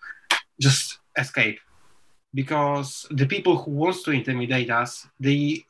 [0.60, 1.60] just escape
[2.34, 5.64] because the people who wants to intimidate us they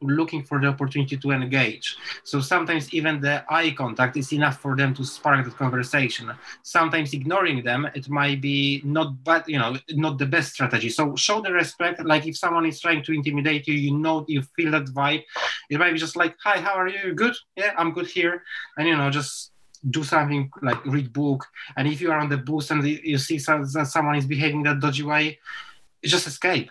[0.00, 1.96] looking for the opportunity to engage.
[2.22, 6.32] So sometimes even the eye contact is enough for them to spark that conversation.
[6.62, 10.90] Sometimes ignoring them it might be not bad you know not the best strategy.
[10.90, 12.04] So show the respect.
[12.04, 15.24] Like if someone is trying to intimidate you you know you feel that vibe.
[15.70, 17.14] It might be just like hi how are you?
[17.14, 17.34] Good?
[17.56, 18.42] Yeah i'm good here.
[18.76, 19.52] And you know just
[19.90, 21.46] do something like read book.
[21.76, 25.02] And if you are on the bus and you see someone is behaving that dodgy
[25.02, 25.38] way
[26.06, 26.70] just escape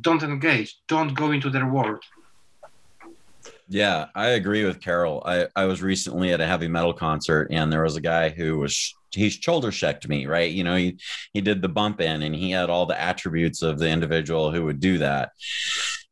[0.00, 2.02] don't engage don't go into their world
[3.68, 5.22] Yeah, I agree with Carol.
[5.24, 8.58] I, I was recently at a heavy metal concert and there was a guy who
[8.58, 10.50] was he shoulder checked me, right?
[10.50, 10.98] You know, he
[11.32, 14.64] he did the bump in and he had all the attributes of the individual who
[14.64, 15.30] would do that.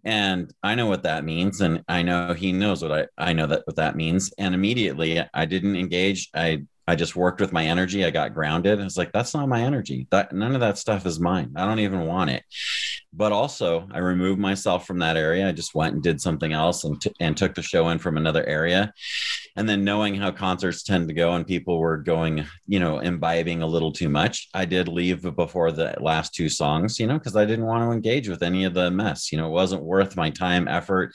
[0.05, 3.47] And I know what that means and I know he knows what I I know
[3.47, 6.31] that what that means and immediately I didn't engage.
[6.35, 8.03] I I just worked with my energy.
[8.03, 8.81] I got grounded.
[8.81, 10.07] I was like, that's not my energy.
[10.11, 11.53] That none of that stuff is mine.
[11.55, 12.45] I don't even want it.
[13.13, 15.47] But also, I removed myself from that area.
[15.47, 18.17] I just went and did something else and, t- and took the show in from
[18.17, 18.95] another area.
[19.55, 23.61] And then knowing how concerts tend to go and people were going, you know, imbibing
[23.61, 27.37] a little too much, I did leave before the last two songs, you know, because
[27.37, 29.31] I didn't want to engage with any of the mess.
[29.31, 31.13] You know, it wasn't worth my time, effort.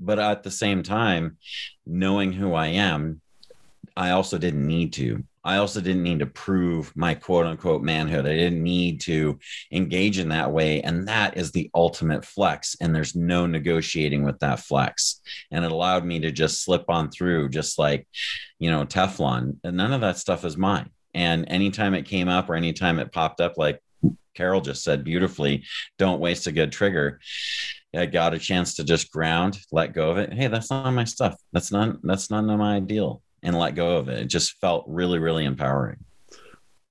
[0.00, 1.36] But at the same time,
[1.86, 3.21] knowing who I am,
[3.96, 5.22] I also didn't need to.
[5.44, 8.26] I also didn't need to prove my quote unquote manhood.
[8.26, 9.38] I didn't need to
[9.72, 10.80] engage in that way.
[10.82, 12.76] And that is the ultimate flex.
[12.80, 15.20] And there's no negotiating with that flex.
[15.50, 18.06] And it allowed me to just slip on through, just like,
[18.58, 19.56] you know, Teflon.
[19.64, 20.90] And none of that stuff is mine.
[21.12, 23.80] And anytime it came up or anytime it popped up, like
[24.34, 25.64] Carol just said beautifully,
[25.98, 27.20] don't waste a good trigger.
[27.94, 30.32] I got a chance to just ground, let go of it.
[30.32, 31.36] Hey, that's not my stuff.
[31.52, 34.18] That's not that's not my ideal and let go of it.
[34.18, 35.98] It just felt really, really empowering.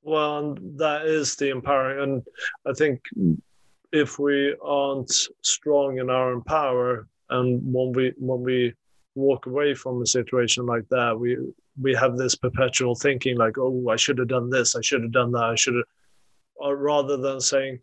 [0.03, 2.01] Well, that is the empowering.
[2.01, 2.23] And
[2.67, 3.01] I think
[3.91, 8.73] if we aren't strong in our own power, and when we when we
[9.15, 11.37] walk away from a situation like that, we
[11.79, 15.11] we have this perpetual thinking like, oh, I should have done this, I should have
[15.11, 15.85] done that, I should have,
[16.55, 17.79] or rather than saying,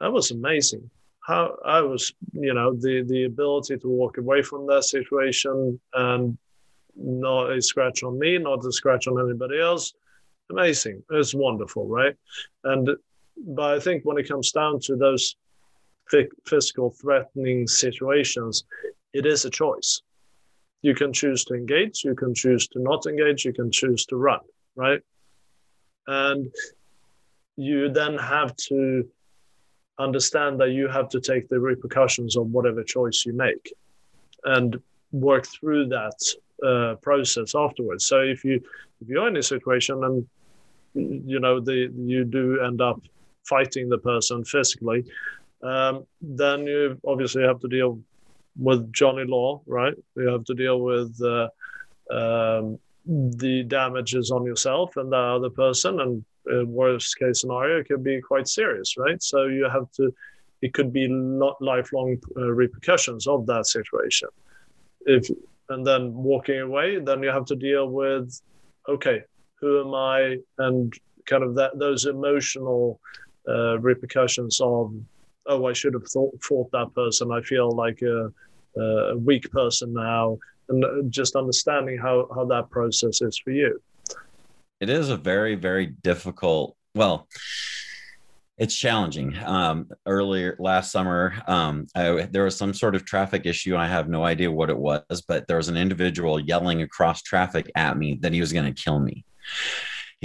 [0.00, 0.90] that was amazing.
[1.20, 6.38] How I was, you know, the the ability to walk away from that situation and
[6.96, 9.92] not a scratch on me, not a scratch on anybody else.
[10.50, 11.02] Amazing.
[11.10, 12.14] It's wonderful, right?
[12.64, 12.90] And
[13.36, 15.36] but I think when it comes down to those
[16.46, 18.64] physical threatening situations,
[19.12, 20.02] it is a choice.
[20.82, 24.16] You can choose to engage, you can choose to not engage, you can choose to
[24.16, 24.40] run,
[24.76, 25.00] right?
[26.06, 26.52] And
[27.56, 29.08] you then have to
[29.98, 33.72] understand that you have to take the repercussions of whatever choice you make
[34.44, 34.80] and
[35.12, 36.18] work through that
[36.64, 38.06] uh, process afterwards.
[38.06, 38.62] So if you
[39.00, 40.26] if you're in a situation and
[40.94, 43.00] you know the you do end up
[43.44, 45.04] fighting the person physically,
[45.62, 48.00] um, then you obviously have to deal
[48.58, 49.94] with Johnny Law, right?
[50.16, 51.48] You have to deal with uh,
[52.10, 57.88] um, the damages on yourself and the other person, and uh, worst case scenario, it
[57.88, 59.22] could be quite serious, right?
[59.22, 60.12] So you have to.
[60.62, 64.28] It could be not lifelong uh, repercussions of that situation.
[65.04, 65.28] If
[65.68, 68.40] and then walking away, then you have to deal with,
[68.88, 69.22] okay,
[69.60, 70.92] who am I, and
[71.26, 73.00] kind of that those emotional
[73.48, 74.94] uh, repercussions of,
[75.46, 77.32] oh, I should have thought, fought that person.
[77.32, 78.32] I feel like a,
[78.80, 80.38] a weak person now,
[80.68, 83.80] and just understanding how how that process is for you.
[84.80, 86.76] It is a very very difficult.
[86.94, 87.28] Well
[88.58, 89.36] it's challenging.
[89.44, 93.76] Um, earlier last summer, um, I, there was some sort of traffic issue.
[93.76, 97.70] I have no idea what it was, but there was an individual yelling across traffic
[97.74, 99.24] at me that he was going to kill me.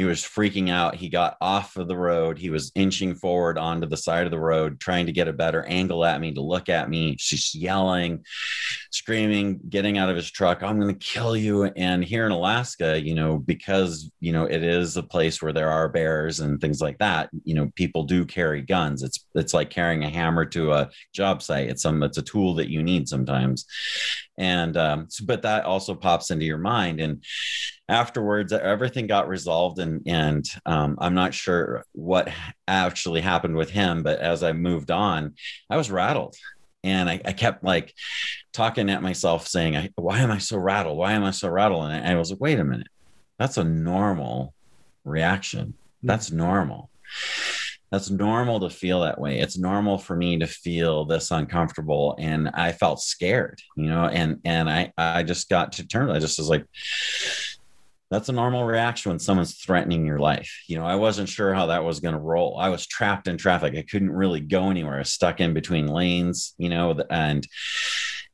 [0.02, 0.95] He was freaking out.
[0.95, 2.39] He got off of the road.
[2.39, 5.64] He was inching forward onto the side of the road, trying to get a better
[5.66, 7.18] angle at me to look at me.
[7.20, 8.26] She's yelling,
[8.89, 10.64] screaming, getting out of his truck.
[10.64, 11.66] I'm going to kill you.
[11.66, 15.70] And here in Alaska, you know, because, you know, it is a place where there
[15.70, 19.04] are bears and things like that, you know, people do carry guns.
[19.04, 21.70] It's, it's like carrying a hammer to a job site.
[21.70, 23.68] It's some, it's a tool that you need sometimes.
[24.42, 27.00] And, um, so, but that also pops into your mind.
[27.00, 27.24] And,
[27.92, 32.30] afterwards everything got resolved and and um, i'm not sure what
[32.66, 35.34] actually happened with him but as i moved on
[35.70, 36.36] i was rattled.
[36.84, 37.94] And I, I kept like
[38.54, 40.98] talking at myself saying why am i so rattled?
[40.98, 41.92] Why am i so rattled?
[41.92, 42.88] And I, I was like wait a minute.
[43.38, 44.56] That's a normal
[45.04, 45.76] reaction.
[46.02, 46.89] That's normal
[47.92, 52.50] that's normal to feel that way it's normal for me to feel this uncomfortable and
[52.54, 56.39] i felt scared you know and and i i just got to turn i just
[56.39, 56.66] was like
[58.12, 60.64] that's a normal reaction when someone's threatening your life.
[60.68, 62.58] You know, I wasn't sure how that was going to roll.
[62.60, 63.74] I was trapped in traffic.
[63.74, 64.96] I couldn't really go anywhere.
[64.96, 67.48] I was stuck in between lanes, you know, and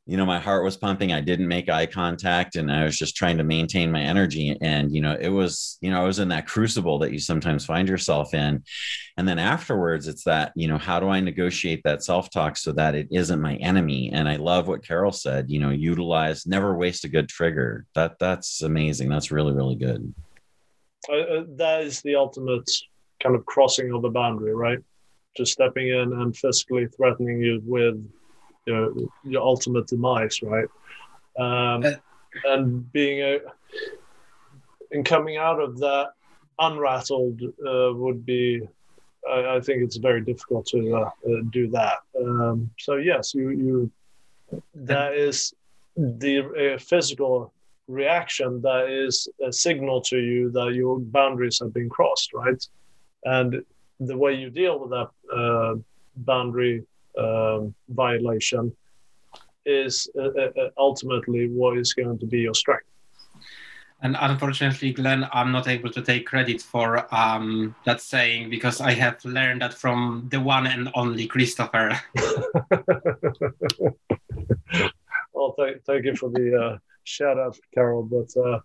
[0.07, 1.11] you know, my heart was pumping.
[1.11, 4.55] I didn't make eye contact and I was just trying to maintain my energy.
[4.61, 7.65] And, you know, it was, you know, I was in that crucible that you sometimes
[7.65, 8.63] find yourself in.
[9.17, 12.71] And then afterwards, it's that, you know, how do I negotiate that self talk so
[12.71, 14.09] that it isn't my enemy?
[14.13, 17.85] And I love what Carol said, you know, utilize, never waste a good trigger.
[17.93, 19.09] That That's amazing.
[19.09, 20.13] That's really, really good.
[21.09, 22.69] Uh, uh that is the ultimate
[23.21, 24.79] kind of crossing of the boundary, right?
[25.35, 28.01] Just stepping in and physically threatening you with
[28.67, 30.67] you know, your ultimate demise, right?
[31.39, 31.91] Um, uh,
[32.45, 33.39] and being a
[34.91, 36.11] and coming out of that
[36.59, 38.61] unrattled uh, would be
[39.29, 41.99] I, I, think it's very difficult to uh, uh, do that.
[42.19, 43.91] Um, so yes, you you
[44.75, 45.53] that is
[45.95, 47.53] the physical
[47.87, 52.63] reaction that is a signal to you that your boundaries have been crossed, right?
[53.23, 53.63] And
[53.99, 55.75] the way you deal with that uh,
[56.17, 56.85] boundary
[57.17, 58.75] um, violation
[59.65, 62.85] is uh, uh, uh, ultimately what is going to be your strength.
[64.01, 68.91] And unfortunately, Glenn, I'm not able to take credit for um, that saying because I
[68.93, 71.99] have learned that from the one and only Christopher.
[75.33, 78.03] well, th- thank you for the uh, shout out, Carol.
[78.03, 78.59] But uh,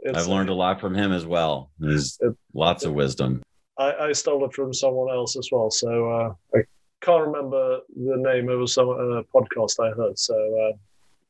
[0.00, 1.70] It's, I've learned a lot from him as well.
[1.78, 3.40] There's It- lots of wisdom.
[3.78, 5.70] I, I stole it from someone else as well.
[5.70, 6.62] So uh, I
[7.02, 8.48] can't remember the name.
[8.48, 10.18] of some uh, podcast I heard.
[10.18, 10.34] So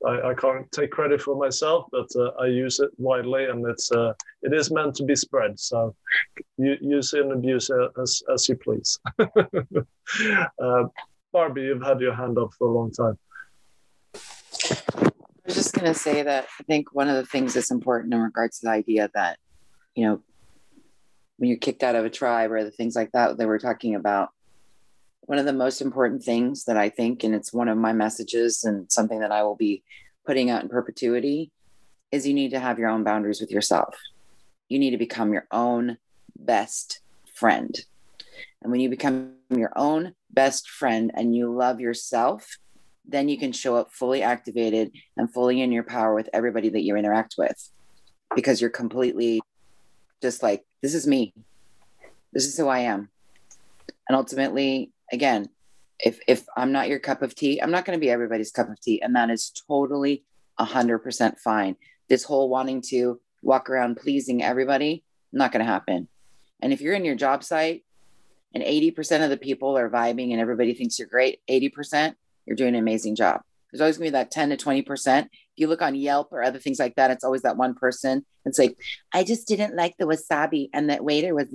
[0.05, 3.67] uh, I, I can't take credit for myself, but uh, I use it widely, and
[3.67, 4.13] it's uh,
[4.43, 5.59] it is meant to be spread.
[5.59, 5.95] So
[6.59, 8.99] you, use it and abuse it as as you please.
[9.19, 10.85] uh,
[11.33, 13.19] Barbie, you've had your hand up for a long time.
[14.15, 18.13] I was just going to say that I think one of the things that's important
[18.13, 19.39] in regards to the idea that,
[19.97, 20.21] you know,
[21.39, 23.95] when you're kicked out of a tribe or the things like that that we're talking
[23.95, 24.29] about,
[25.23, 28.65] one of the most important things that I think, and it's one of my messages
[28.65, 29.83] and something that I will be
[30.27, 31.51] putting out in perpetuity,
[32.11, 33.97] is you need to have your own boundaries with yourself.
[34.69, 35.99] You need to become your own
[36.37, 37.01] best
[37.35, 37.75] friend.
[38.63, 42.59] And when you become your own best friend and you love yourself,
[43.07, 46.83] then you can show up fully activated and fully in your power with everybody that
[46.83, 47.71] you interact with
[48.35, 49.41] because you're completely
[50.21, 51.35] just like, this is me.
[52.33, 53.09] This is who I am.
[54.09, 55.49] And ultimately, again,
[56.01, 58.69] if if I'm not your cup of tea, I'm not going to be everybody's cup
[58.69, 59.01] of tea.
[59.01, 60.25] And that is totally
[60.59, 61.77] 100% fine.
[62.09, 66.09] This whole wanting to walk around pleasing everybody, not going to happen.
[66.61, 67.85] And if you're in your job site
[68.55, 72.15] and 80% of the people are vibing and everybody thinks you're great, 80%,
[72.47, 73.43] you're doing an amazing job.
[73.71, 75.29] There's always going to be that 10 to 20%.
[75.57, 78.25] You look on Yelp or other things like that, it's always that one person.
[78.45, 78.77] It's like,
[79.13, 81.47] I just didn't like the wasabi and that waiter was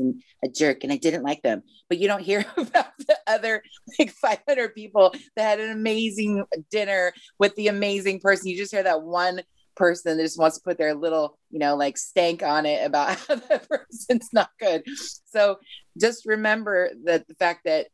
[0.44, 1.64] a jerk and I didn't like them.
[1.90, 3.64] But you don't hear about the other
[4.00, 8.48] like 500 people that had an amazing dinner with the amazing person.
[8.48, 9.42] You just hear that one
[9.76, 13.18] person that just wants to put their little, you know, like stank on it about
[13.28, 14.84] how that person's not good.
[15.26, 15.60] So
[16.00, 17.88] just remember that the fact that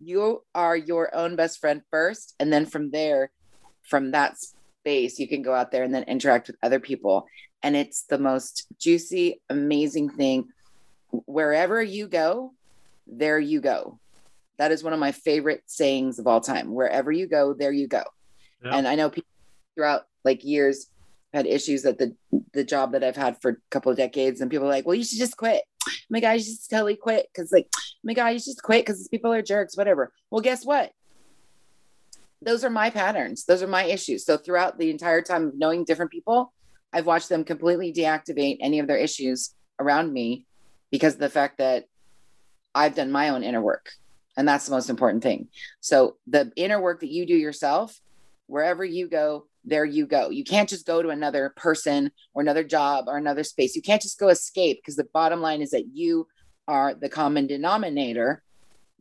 [0.00, 3.30] you are your own best friend first and then from there
[3.82, 4.36] from that
[4.88, 7.26] space you can go out there and then interact with other people.
[7.62, 10.48] And it's the most juicy amazing thing.
[11.10, 12.52] Wherever you go
[13.06, 13.98] there you go.
[14.58, 16.74] That is one of my favorite sayings of all time.
[16.74, 18.04] Wherever you go there you go.
[18.64, 18.76] Yeah.
[18.76, 19.30] and i know people
[19.76, 20.86] throughout like years
[21.32, 22.16] had issues at the
[22.52, 24.96] the job that i've had for a couple of decades and people are like well
[24.96, 25.62] you should just quit.
[25.88, 27.28] Oh my god you should just totally quit.
[27.28, 30.12] Because like oh my god you should just quit because these people are jerks whatever.
[30.30, 30.92] Well guess what
[32.42, 33.44] those are my patterns.
[33.44, 34.24] Those are my issues.
[34.24, 36.52] So throughout the entire time of knowing different people
[36.92, 40.46] i've watched them completely deactivate any of their issues around me
[40.90, 41.84] because of the fact that
[42.74, 43.90] i've done my own inner work.
[44.36, 45.48] And that's the most important thing.
[45.80, 48.00] So the inner work that you do yourself
[48.46, 50.30] wherever you go there you go.
[50.30, 53.76] You can't just go to another person or another job or another space.
[53.76, 56.26] You can't just go escape because the bottom line is that you
[56.66, 58.42] are the common denominator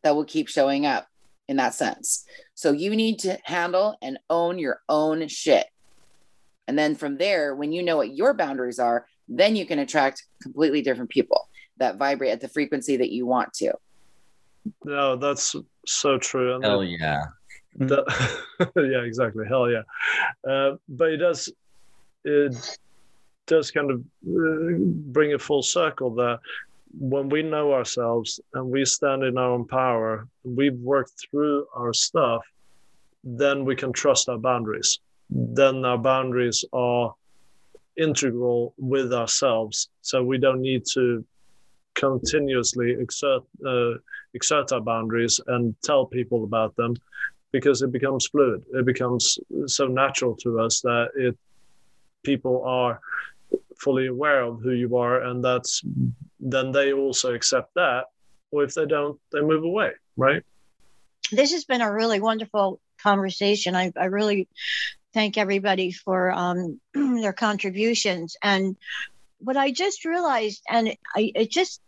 [0.03, 1.07] that will keep showing up
[1.47, 2.25] in that sense.
[2.55, 5.65] So you need to handle and own your own shit.
[6.67, 10.25] And then from there, when you know what your boundaries are, then you can attract
[10.41, 13.73] completely different people that vibrate at the frequency that you want to.
[14.83, 16.55] No, that's so true.
[16.55, 17.23] And Hell yeah.
[17.75, 18.41] that-
[18.75, 19.45] yeah, exactly.
[19.47, 19.83] Hell yeah.
[20.49, 21.49] Uh, but it does,
[22.25, 22.77] it
[23.45, 26.39] does kind of uh, bring a full circle there.
[26.99, 31.93] When we know ourselves and we stand in our own power, we've worked through our
[31.93, 32.41] stuff,
[33.23, 34.99] then we can trust our boundaries.
[35.29, 37.13] Then our boundaries are
[37.97, 39.89] integral with ourselves.
[40.01, 41.25] So we don't need to
[41.95, 43.93] continuously exert uh,
[44.33, 46.93] exert our boundaries and tell people about them
[47.51, 48.63] because it becomes fluid.
[48.73, 51.35] It becomes so natural to us that it
[52.23, 52.99] people are
[53.79, 55.83] fully aware of who you are, and that's
[56.39, 58.05] then they also accept that.
[58.51, 60.41] Or if they don't, they move away, right?
[61.31, 63.75] this has been a really wonderful conversation.
[63.75, 64.47] I, I really
[65.13, 68.35] thank everybody for um, their contributions.
[68.41, 68.75] And
[69.39, 71.81] what I just realized, and I just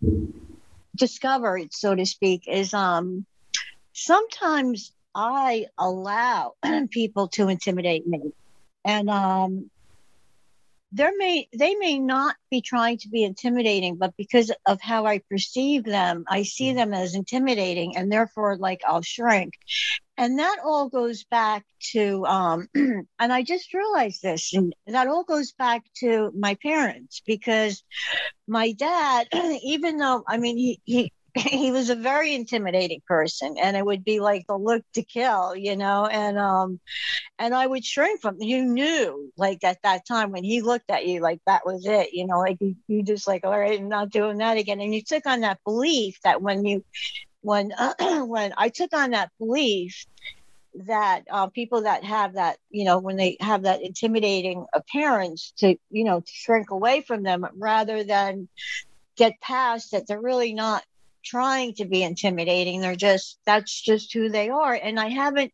[0.95, 3.25] discovered, so to speak, is um,
[3.93, 6.53] sometimes I allow
[6.91, 8.31] people to intimidate me,
[8.85, 9.69] and um,
[10.91, 15.19] there may they may not be trying to be intimidating, but because of how I
[15.29, 19.53] perceive them, I see them as intimidating, and therefore, like I'll shrink.
[20.17, 21.63] And that all goes back
[21.93, 27.21] to, um, and I just realized this, and that all goes back to my parents
[27.25, 27.83] because
[28.47, 29.27] my dad,
[29.63, 34.03] even though I mean he he he was a very intimidating person and it would
[34.03, 36.80] be like the look to kill you know and um
[37.38, 41.05] and i would shrink from you knew like at that time when he looked at
[41.05, 43.89] you like that was it you know like you, you just like all right i'm
[43.89, 44.80] not doing that again.
[44.80, 46.84] And you took on that belief that when you
[47.41, 50.05] when uh, when i took on that belief
[50.86, 55.75] that uh, people that have that, you know, when they have that intimidating appearance, to
[55.89, 58.47] you know, to shrink away from them rather than
[59.17, 60.84] get past that they're really not
[61.24, 62.82] trying to be intimidating.
[62.82, 64.74] They're just that's just who they are.
[64.74, 65.51] And i haven't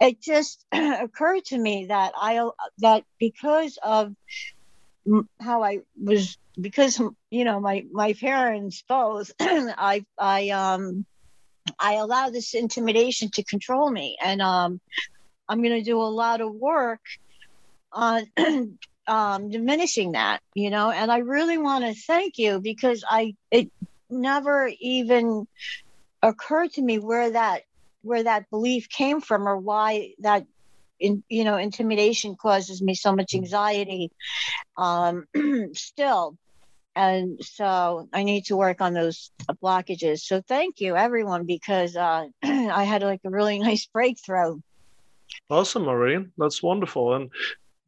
[0.00, 2.48] it just occurred to me that i
[2.78, 4.14] that because of
[5.40, 7.00] how i was because
[7.30, 11.06] you know my my parents both i i um
[11.78, 14.16] i allow this intimidation to control me.
[14.22, 14.80] And um
[15.48, 17.00] i'm going to do a lot of work
[17.92, 18.26] on
[19.06, 20.90] um diminishing that you know?
[20.90, 23.70] And i really want to thank you because i it
[24.10, 25.46] never even
[26.22, 27.62] occurred to me where that
[28.02, 30.46] where that belief came from or why that
[31.00, 34.10] in you know intimidation causes me so much anxiety
[34.76, 35.24] um
[35.74, 36.36] still.
[36.96, 39.30] And so i need to work on those
[39.62, 40.20] blockages.
[40.20, 44.58] So thank you everyone because uh i had like a really nice breakthrough.
[45.50, 46.32] Awesome maureen.
[46.36, 47.14] That's wonderful.
[47.14, 47.30] And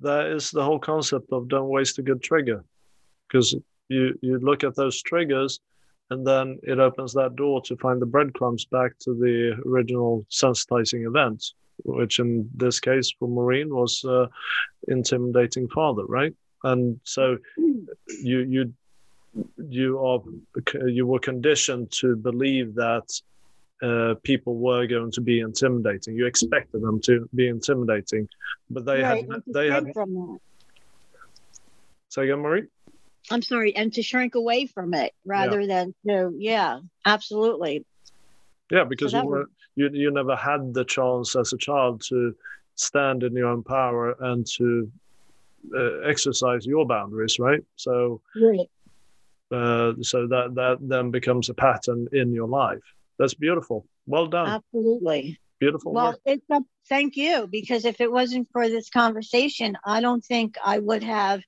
[0.00, 2.64] that is the whole concept of don't waste a good trigger
[3.28, 3.54] because
[3.88, 5.60] you you look at those triggers
[6.10, 11.06] and then it opens that door to find the breadcrumbs back to the original sensitizing
[11.06, 11.52] event
[11.84, 14.26] which in this case for Maureen was uh,
[14.88, 16.34] intimidating father, right?
[16.64, 17.38] And so
[18.22, 18.74] you you
[19.68, 20.20] you are
[20.86, 23.08] you were conditioned to believe that
[23.82, 26.14] uh, people were going to be intimidating.
[26.16, 28.28] You expected them to be intimidating,
[28.68, 29.92] but they right, had they had.
[29.94, 30.38] From that.
[32.10, 32.66] Say again, Marie.
[33.30, 35.66] I'm sorry, and to shrink away from it rather yeah.
[35.66, 37.84] than to, yeah, absolutely.
[38.70, 39.46] Yeah, because so you were
[39.76, 42.34] you you never had the chance as a child to
[42.76, 44.90] stand in your own power and to
[45.74, 47.62] uh, exercise your boundaries, right?
[47.76, 48.70] So, right.
[49.52, 52.82] Uh, so that that then becomes a pattern in your life.
[53.18, 53.86] That's beautiful.
[54.06, 54.48] Well done.
[54.48, 55.38] Absolutely.
[55.58, 55.92] Beautiful.
[55.92, 56.20] Well, work.
[56.24, 60.78] it's a, thank you because if it wasn't for this conversation, I don't think I
[60.78, 61.42] would have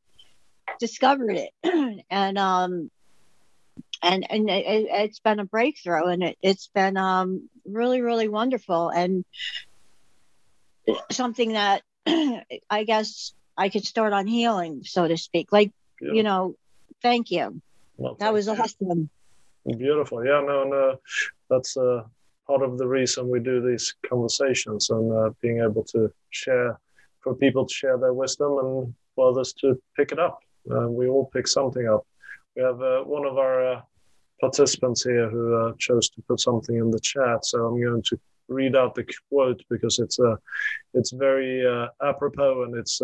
[0.78, 1.50] discovered it.
[2.10, 2.90] And um
[4.02, 8.88] and and it, has been a breakthrough and it, has been um really really wonderful
[8.88, 9.24] and
[11.10, 15.52] something that i guess i could start on healing so to speak.
[15.52, 16.12] Like yeah.
[16.12, 16.56] you know
[17.02, 17.60] thank you.
[17.96, 19.08] Well, that was awesome.
[19.64, 20.24] Beautiful.
[20.24, 21.00] Yeah no no.
[21.48, 22.02] That's uh
[22.46, 26.80] part of the reason we do these conversations and uh, being able to share
[27.20, 30.40] for people to share their wisdom and for others to pick it up
[30.70, 32.06] uh, we all pick something up.
[32.56, 33.80] We have uh, one of our uh,
[34.40, 38.20] participants here who uh, chose to put something in the chat, so I'm going to
[38.48, 40.36] read out the quote because it's a uh,
[40.94, 41.64] it's very
[42.02, 43.00] apropos and it's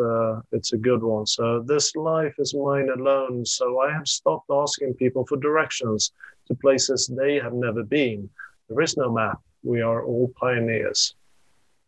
[0.53, 1.27] it's a good one.
[1.27, 6.13] So this life is mine alone, so I have stopped asking people for directions
[6.49, 8.29] to places they have never been.
[8.69, 9.41] There is no map.
[9.63, 11.15] We are all pioneers.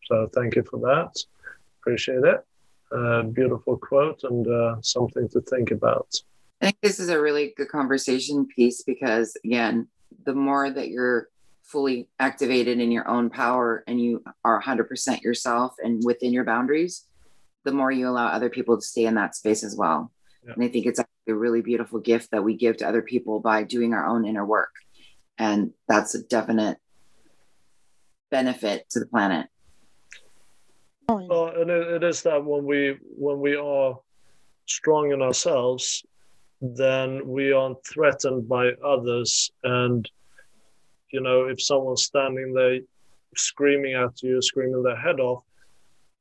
[0.07, 1.13] So thank you for that.
[1.81, 2.45] Appreciate it
[2.93, 6.09] a beautiful quote and uh, something to think about.
[6.61, 9.89] I think this is a really good conversation piece because, again,
[10.25, 11.29] the more that you're
[11.63, 17.07] fully activated in your own power and you are 100% yourself and within your boundaries,
[17.65, 20.11] the more you allow other people to stay in that space as well.
[20.45, 20.55] Yeah.
[20.55, 23.63] And I think it's a really beautiful gift that we give to other people by
[23.63, 24.73] doing our own inner work.
[25.39, 26.79] And that's a definite
[28.31, 29.47] benefit to the planet.
[31.61, 33.99] And it, it is that when we when we are
[34.67, 36.05] strong in ourselves,
[36.61, 39.51] then we aren't threatened by others.
[39.65, 40.09] And
[41.13, 42.81] you know, if someone's standing there
[43.37, 45.45] screaming at you, screaming their head off,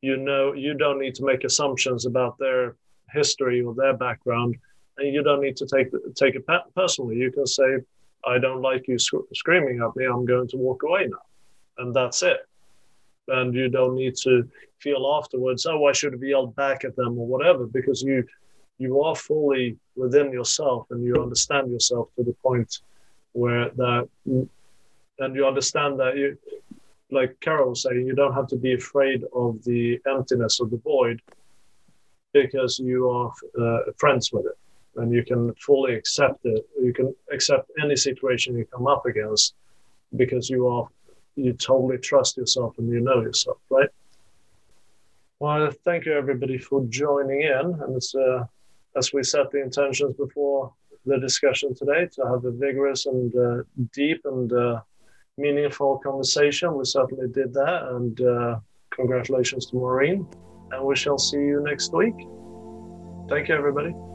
[0.01, 2.75] you know, you don't need to make assumptions about their
[3.11, 4.55] history or their background,
[4.97, 7.15] and you don't need to take take it personally.
[7.15, 7.79] You can say,
[8.25, 10.05] "I don't like you sc- screaming at me.
[10.05, 11.25] I'm going to walk away now,"
[11.77, 12.48] and that's it
[13.29, 14.47] and you don't need to
[14.79, 18.25] feel afterwards, oh, I should have yelled back at them or whatever, because you
[18.77, 22.79] you are fully within yourself and you understand yourself to the point
[23.33, 26.37] where that and you understand that you
[27.11, 30.77] like Carol was saying, you don't have to be afraid of the emptiness of the
[30.77, 31.21] void
[32.33, 34.57] because you are uh, friends with it
[34.95, 36.65] and you can fully accept it.
[36.81, 39.55] You can accept any situation you come up against
[40.15, 40.87] because you are
[41.39, 43.89] you totally trust yourself and you know yourself, right?
[45.39, 47.79] Well, thank you everybody for joining in.
[47.81, 48.43] And uh,
[48.95, 50.73] as we set the intentions before
[51.05, 53.63] the discussion today, to have a vigorous and uh,
[53.93, 54.81] deep and uh,
[55.37, 56.75] meaningful conversation.
[56.75, 57.87] We certainly did that.
[57.91, 58.59] And uh,
[58.91, 60.27] congratulations to Maureen.
[60.71, 62.15] And we shall see you next week.
[63.29, 64.08] Thank you, everybody.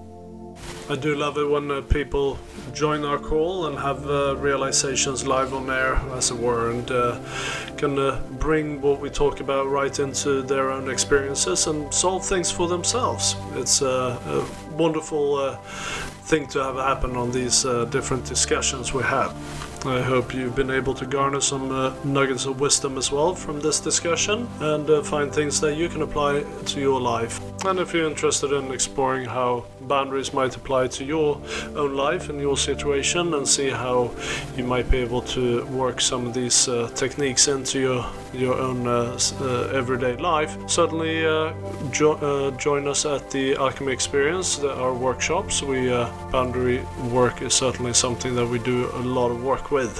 [0.89, 2.39] I do love it when uh, people
[2.73, 7.19] join our call and have uh, realizations live on air, as it were, and uh,
[7.77, 12.51] can uh, bring what we talk about right into their own experiences and solve things
[12.51, 13.35] for themselves.
[13.55, 19.03] It's a, a wonderful uh, thing to have happen on these uh, different discussions we
[19.03, 19.35] have.
[19.87, 23.61] I hope you've been able to garner some uh, nuggets of wisdom as well from
[23.61, 27.39] this discussion and uh, find things that you can apply to your life.
[27.67, 31.41] And if you're interested in exploring how boundaries might apply to your
[31.77, 34.11] own life and your situation and see how
[34.57, 38.87] you might be able to work some of these uh, techniques into your your own
[38.87, 41.53] uh, uh, everyday life, certainly uh,
[41.93, 45.63] jo- join us at the Alchemy Experience, the, our workshops.
[45.63, 45.91] We
[46.33, 46.83] boundary
[47.13, 49.97] work is certainly something that we do a lot of work with.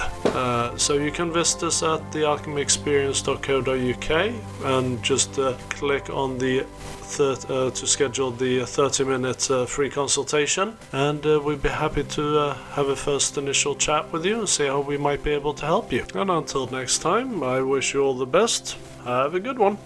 [0.77, 4.33] so you can visit us at thealchemyexperience.co.uk
[4.65, 6.65] and just click on the
[7.05, 10.75] thir- uh, to schedule the 30 minute uh, free consultation.
[10.91, 14.67] And uh, we'd be happy to have a first initial chat with you and see
[14.67, 16.05] how we might be able to help you.
[16.13, 18.77] And until next time, I wish you all the best.
[19.03, 19.77] Have a good one.